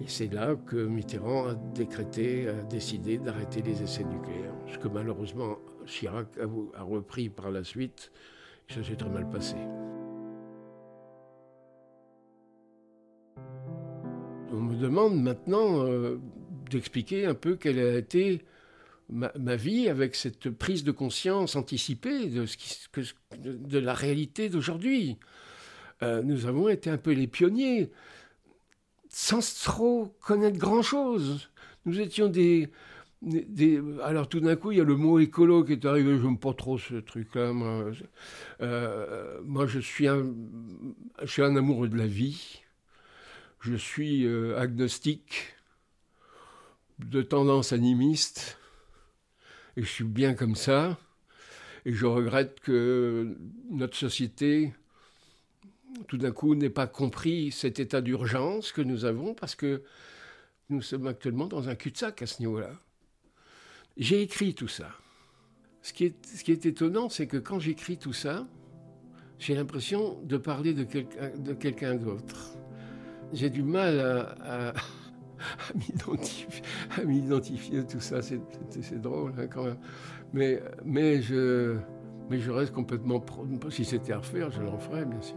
Et 0.00 0.08
c'est 0.08 0.32
là 0.32 0.56
que 0.56 0.76
Mitterrand 0.76 1.48
a 1.48 1.54
décrété, 1.54 2.48
a 2.48 2.62
décidé 2.64 3.18
d'arrêter 3.18 3.62
les 3.62 3.82
essais 3.82 4.04
nucléaires. 4.04 4.54
Ce 4.72 4.78
que 4.78 4.88
malheureusement 4.88 5.58
Chirac 5.86 6.28
a, 6.38 6.82
repris 6.82 7.28
par 7.28 7.50
la 7.50 7.64
suite. 7.64 8.10
ça 8.68 8.82
s'est 8.82 8.96
très 8.96 9.10
mal 9.10 9.28
passé. 9.28 9.56
On 14.54 14.62
me 14.62 14.76
demande 14.76 15.20
maintenant 15.20 15.84
euh, 15.84 16.18
d'expliquer 16.70 17.26
un 17.26 17.34
peu 17.34 17.56
quelle 17.56 17.78
a 17.78 17.98
été 17.98 18.42
ma, 19.10 19.56
vie 19.56 19.88
avec 19.88 20.14
cette 20.14 20.48
prise 20.50 20.84
de 20.84 20.92
conscience 20.92 21.56
anticipée 21.56 22.26
de, 22.26 22.46
ce 22.46 22.56
qui, 22.56 22.78
de, 23.38 23.78
la 23.78 23.94
réalité 23.94 24.48
d'aujourd'hui. 24.48 25.18
Euh, 26.02 26.22
nous 26.22 26.46
avons 26.46 26.68
été 26.68 26.88
un 26.88 26.98
peu 26.98 27.12
les 27.12 27.26
pionniers 27.26 27.90
sans 29.08 29.62
trop 29.62 30.14
connaître 30.20 30.58
grand-chose. 30.58 31.50
Nous 31.84 32.00
étions 32.00 32.28
des, 32.28 32.70
alors 34.02 34.28
tout 34.28 34.40
d'un 34.40 34.56
coup, 34.56 34.72
il 34.72 34.78
y 34.78 34.80
a 34.80 34.84
le 34.84 34.96
mot 34.96 35.18
écolo 35.18 35.64
qui 35.64 35.72
est 35.72 35.84
arrivé. 35.84 36.16
Je 36.16 36.22
n'aime 36.22 36.38
pas 36.38 36.54
trop 36.54 36.78
ce 36.78 36.94
truc-là. 36.94 37.52
Moi, 37.52 37.90
euh, 38.60 39.40
moi, 39.44 39.66
je 39.66 39.80
suis 39.80 40.06
un, 40.06 40.26
je 41.22 41.26
suis 41.26 41.42
un 41.42 41.56
amoureux 41.56 41.88
de 41.88 41.96
la 41.96 42.06
vie. 42.06 42.63
Je 43.64 43.74
suis 43.74 44.26
euh, 44.26 44.58
agnostique, 44.58 45.54
de 46.98 47.22
tendance 47.22 47.72
animiste, 47.72 48.58
et 49.76 49.82
je 49.82 49.88
suis 49.88 50.04
bien 50.04 50.34
comme 50.34 50.54
ça. 50.54 50.98
Et 51.86 51.92
je 51.92 52.06
regrette 52.06 52.60
que 52.60 53.36
notre 53.70 53.96
société 53.96 54.72
tout 56.08 56.16
d'un 56.16 56.32
coup, 56.32 56.54
n'ait 56.54 56.70
pas 56.70 56.86
compris 56.86 57.50
cet 57.50 57.78
état 57.78 58.00
d'urgence 58.00 58.72
que 58.72 58.82
nous 58.82 59.04
avons 59.04 59.34
parce 59.34 59.54
que 59.54 59.82
nous 60.68 60.82
sommes 60.82 61.06
actuellement 61.06 61.46
dans 61.46 61.68
un 61.68 61.74
cul-de-sac 61.74 62.22
à 62.22 62.26
ce 62.26 62.40
niveau-là. 62.40 62.72
J'ai 63.96 64.22
écrit 64.22 64.54
tout 64.54 64.68
ça. 64.68 64.90
Ce 65.82 65.92
qui 65.92 66.06
est, 66.06 66.26
ce 66.26 66.42
qui 66.42 66.52
est 66.52 66.66
étonnant, 66.66 67.08
c'est 67.08 67.26
que 67.26 67.36
quand 67.36 67.58
j'écris 67.58 67.98
tout 67.98 68.12
ça, 68.12 68.46
j'ai 69.38 69.54
l'impression 69.54 70.20
de 70.22 70.36
parler 70.36 70.72
de, 70.72 70.84
quelqu'un 71.54 71.94
d'autre. 71.96 72.54
J'ai 73.34 73.50
du 73.50 73.62
mal 73.62 74.00
à, 74.00 74.72
m'identifier 77.04 77.84
tout 77.84 78.00
ça. 78.00 78.22
C'est 78.22 79.00
drôle 79.00 79.32
hein, 79.38 79.46
quand 79.52 79.64
même. 79.64 79.76
Mais, 80.32 80.62
mais, 80.84 81.20
je, 81.20 81.76
mais 82.30 82.38
je 82.38 82.50
reste 82.50 82.72
complètement... 82.72 83.24
Si 83.70 83.84
c'était 83.84 84.12
à 84.12 84.18
refaire, 84.18 84.50
je 84.50 84.62
le 84.62 84.68
referais, 84.68 85.04
bien 85.04 85.20
sûr. 85.20 85.36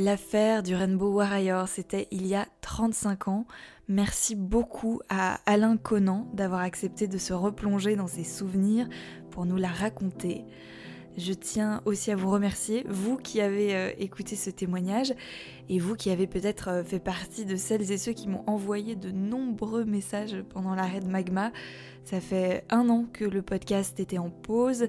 L'affaire 0.00 0.62
du 0.62 0.74
Rainbow 0.74 1.10
Warrior, 1.10 1.68
c'était 1.68 2.08
il 2.10 2.26
y 2.26 2.34
a 2.34 2.46
35 2.62 3.28
ans. 3.28 3.46
Merci 3.86 4.34
beaucoup 4.34 5.02
à 5.10 5.40
Alain 5.44 5.76
Conan 5.76 6.26
d'avoir 6.32 6.62
accepté 6.62 7.06
de 7.06 7.18
se 7.18 7.34
replonger 7.34 7.96
dans 7.96 8.06
ses 8.06 8.24
souvenirs 8.24 8.88
pour 9.30 9.44
nous 9.44 9.58
la 9.58 9.68
raconter. 9.68 10.46
Je 11.18 11.34
tiens 11.34 11.82
aussi 11.84 12.10
à 12.10 12.16
vous 12.16 12.30
remercier, 12.30 12.86
vous 12.88 13.18
qui 13.18 13.42
avez 13.42 13.74
euh, 13.74 13.90
écouté 13.98 14.36
ce 14.36 14.48
témoignage 14.48 15.12
et 15.68 15.78
vous 15.78 15.96
qui 15.96 16.08
avez 16.08 16.26
peut-être 16.26 16.68
euh, 16.68 16.82
fait 16.82 16.98
partie 16.98 17.44
de 17.44 17.56
celles 17.56 17.92
et 17.92 17.98
ceux 17.98 18.12
qui 18.12 18.26
m'ont 18.26 18.44
envoyé 18.46 18.96
de 18.96 19.10
nombreux 19.10 19.84
messages 19.84 20.42
pendant 20.48 20.74
l'arrêt 20.74 21.00
de 21.00 21.08
Magma. 21.08 21.52
Ça 22.04 22.22
fait 22.22 22.64
un 22.70 22.88
an 22.88 23.04
que 23.12 23.26
le 23.26 23.42
podcast 23.42 24.00
était 24.00 24.16
en 24.16 24.30
pause 24.30 24.88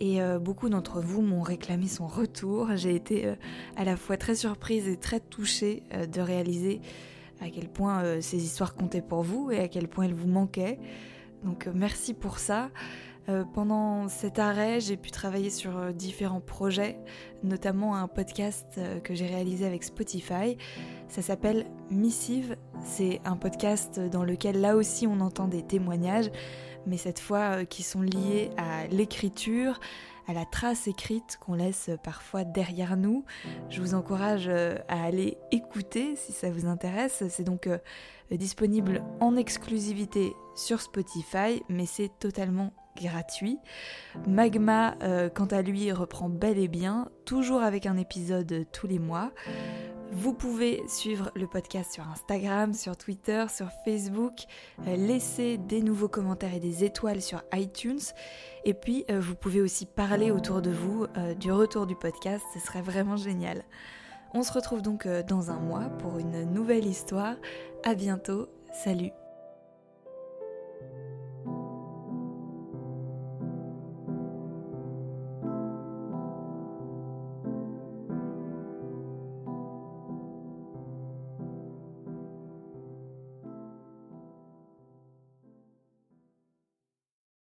et 0.00 0.20
euh, 0.20 0.38
beaucoup 0.38 0.68
d'entre 0.68 1.00
vous 1.00 1.22
m'ont 1.22 1.42
réclamé 1.42 1.86
son 1.86 2.06
retour. 2.06 2.68
J'ai 2.76 2.94
été 2.94 3.34
à 3.76 3.84
la 3.84 3.96
fois 3.96 4.16
très 4.16 4.34
surprise 4.34 4.88
et 4.88 4.96
très 4.96 5.20
touchée 5.20 5.82
de 6.12 6.20
réaliser 6.20 6.80
à 7.40 7.48
quel 7.50 7.68
point 7.68 8.20
ces 8.20 8.42
histoires 8.44 8.74
comptaient 8.74 9.02
pour 9.02 9.22
vous 9.22 9.50
et 9.50 9.60
à 9.60 9.68
quel 9.68 9.88
point 9.88 10.04
elles 10.04 10.14
vous 10.14 10.28
manquaient. 10.28 10.78
Donc 11.44 11.68
merci 11.72 12.14
pour 12.14 12.38
ça. 12.38 12.70
Euh, 13.30 13.44
pendant 13.44 14.08
cet 14.08 14.38
arrêt, 14.38 14.80
j'ai 14.80 14.96
pu 14.96 15.10
travailler 15.10 15.50
sur 15.50 15.76
euh, 15.76 15.92
différents 15.92 16.40
projets, 16.40 16.98
notamment 17.44 17.94
un 17.94 18.08
podcast 18.08 18.66
euh, 18.78 18.98
que 18.98 19.14
j'ai 19.14 19.26
réalisé 19.26 19.66
avec 19.66 19.84
Spotify. 19.84 20.56
Ça 21.10 21.22
s'appelle 21.22 21.66
Missive. 21.90 22.56
C'est 22.84 23.20
un 23.24 23.36
podcast 23.36 23.98
dans 23.98 24.22
lequel 24.22 24.60
là 24.60 24.76
aussi 24.76 25.08
on 25.08 25.18
entend 25.18 25.48
des 25.48 25.62
témoignages, 25.62 26.30
mais 26.86 26.96
cette 26.96 27.18
fois 27.18 27.64
qui 27.64 27.82
sont 27.82 28.00
liés 28.00 28.52
à 28.56 28.86
l'écriture, 28.86 29.80
à 30.28 30.32
la 30.32 30.44
trace 30.44 30.86
écrite 30.86 31.36
qu'on 31.40 31.54
laisse 31.54 31.90
parfois 32.04 32.44
derrière 32.44 32.96
nous. 32.96 33.24
Je 33.70 33.80
vous 33.80 33.94
encourage 33.94 34.48
à 34.48 35.02
aller 35.02 35.36
écouter 35.50 36.14
si 36.14 36.30
ça 36.30 36.48
vous 36.48 36.66
intéresse. 36.66 37.24
C'est 37.28 37.42
donc 37.42 37.68
disponible 38.30 39.02
en 39.18 39.36
exclusivité 39.36 40.32
sur 40.54 40.80
Spotify, 40.80 41.64
mais 41.68 41.86
c'est 41.86 42.10
totalement 42.20 42.72
gratuit. 42.96 43.58
Magma, 44.26 44.94
euh, 45.02 45.28
quant 45.28 45.46
à 45.46 45.62
lui, 45.62 45.90
reprend 45.92 46.28
bel 46.28 46.58
et 46.58 46.68
bien, 46.68 47.08
toujours 47.24 47.62
avec 47.62 47.86
un 47.86 47.96
épisode 47.96 48.66
tous 48.72 48.86
les 48.86 48.98
mois. 48.98 49.32
Vous 50.12 50.34
pouvez 50.34 50.82
suivre 50.88 51.30
le 51.36 51.46
podcast 51.46 51.92
sur 51.92 52.08
Instagram, 52.08 52.74
sur 52.74 52.96
Twitter, 52.96 53.44
sur 53.48 53.68
Facebook, 53.84 54.34
euh, 54.86 54.96
laisser 54.96 55.56
des 55.56 55.82
nouveaux 55.82 56.08
commentaires 56.08 56.54
et 56.54 56.60
des 56.60 56.84
étoiles 56.84 57.22
sur 57.22 57.42
iTunes. 57.52 58.00
Et 58.64 58.74
puis, 58.74 59.04
euh, 59.10 59.20
vous 59.20 59.34
pouvez 59.36 59.60
aussi 59.60 59.86
parler 59.86 60.30
autour 60.30 60.62
de 60.62 60.70
vous 60.70 61.06
du 61.38 61.52
retour 61.52 61.86
du 61.86 61.96
podcast, 61.96 62.44
ce 62.54 62.60
serait 62.60 62.82
vraiment 62.82 63.16
génial. 63.16 63.62
On 64.34 64.42
se 64.42 64.52
retrouve 64.52 64.82
donc 64.82 65.06
dans 65.06 65.50
un 65.50 65.58
mois 65.58 65.88
pour 65.98 66.18
une 66.18 66.44
nouvelle 66.44 66.86
histoire. 66.86 67.36
À 67.84 67.94
bientôt, 67.94 68.48
salut 68.72 69.10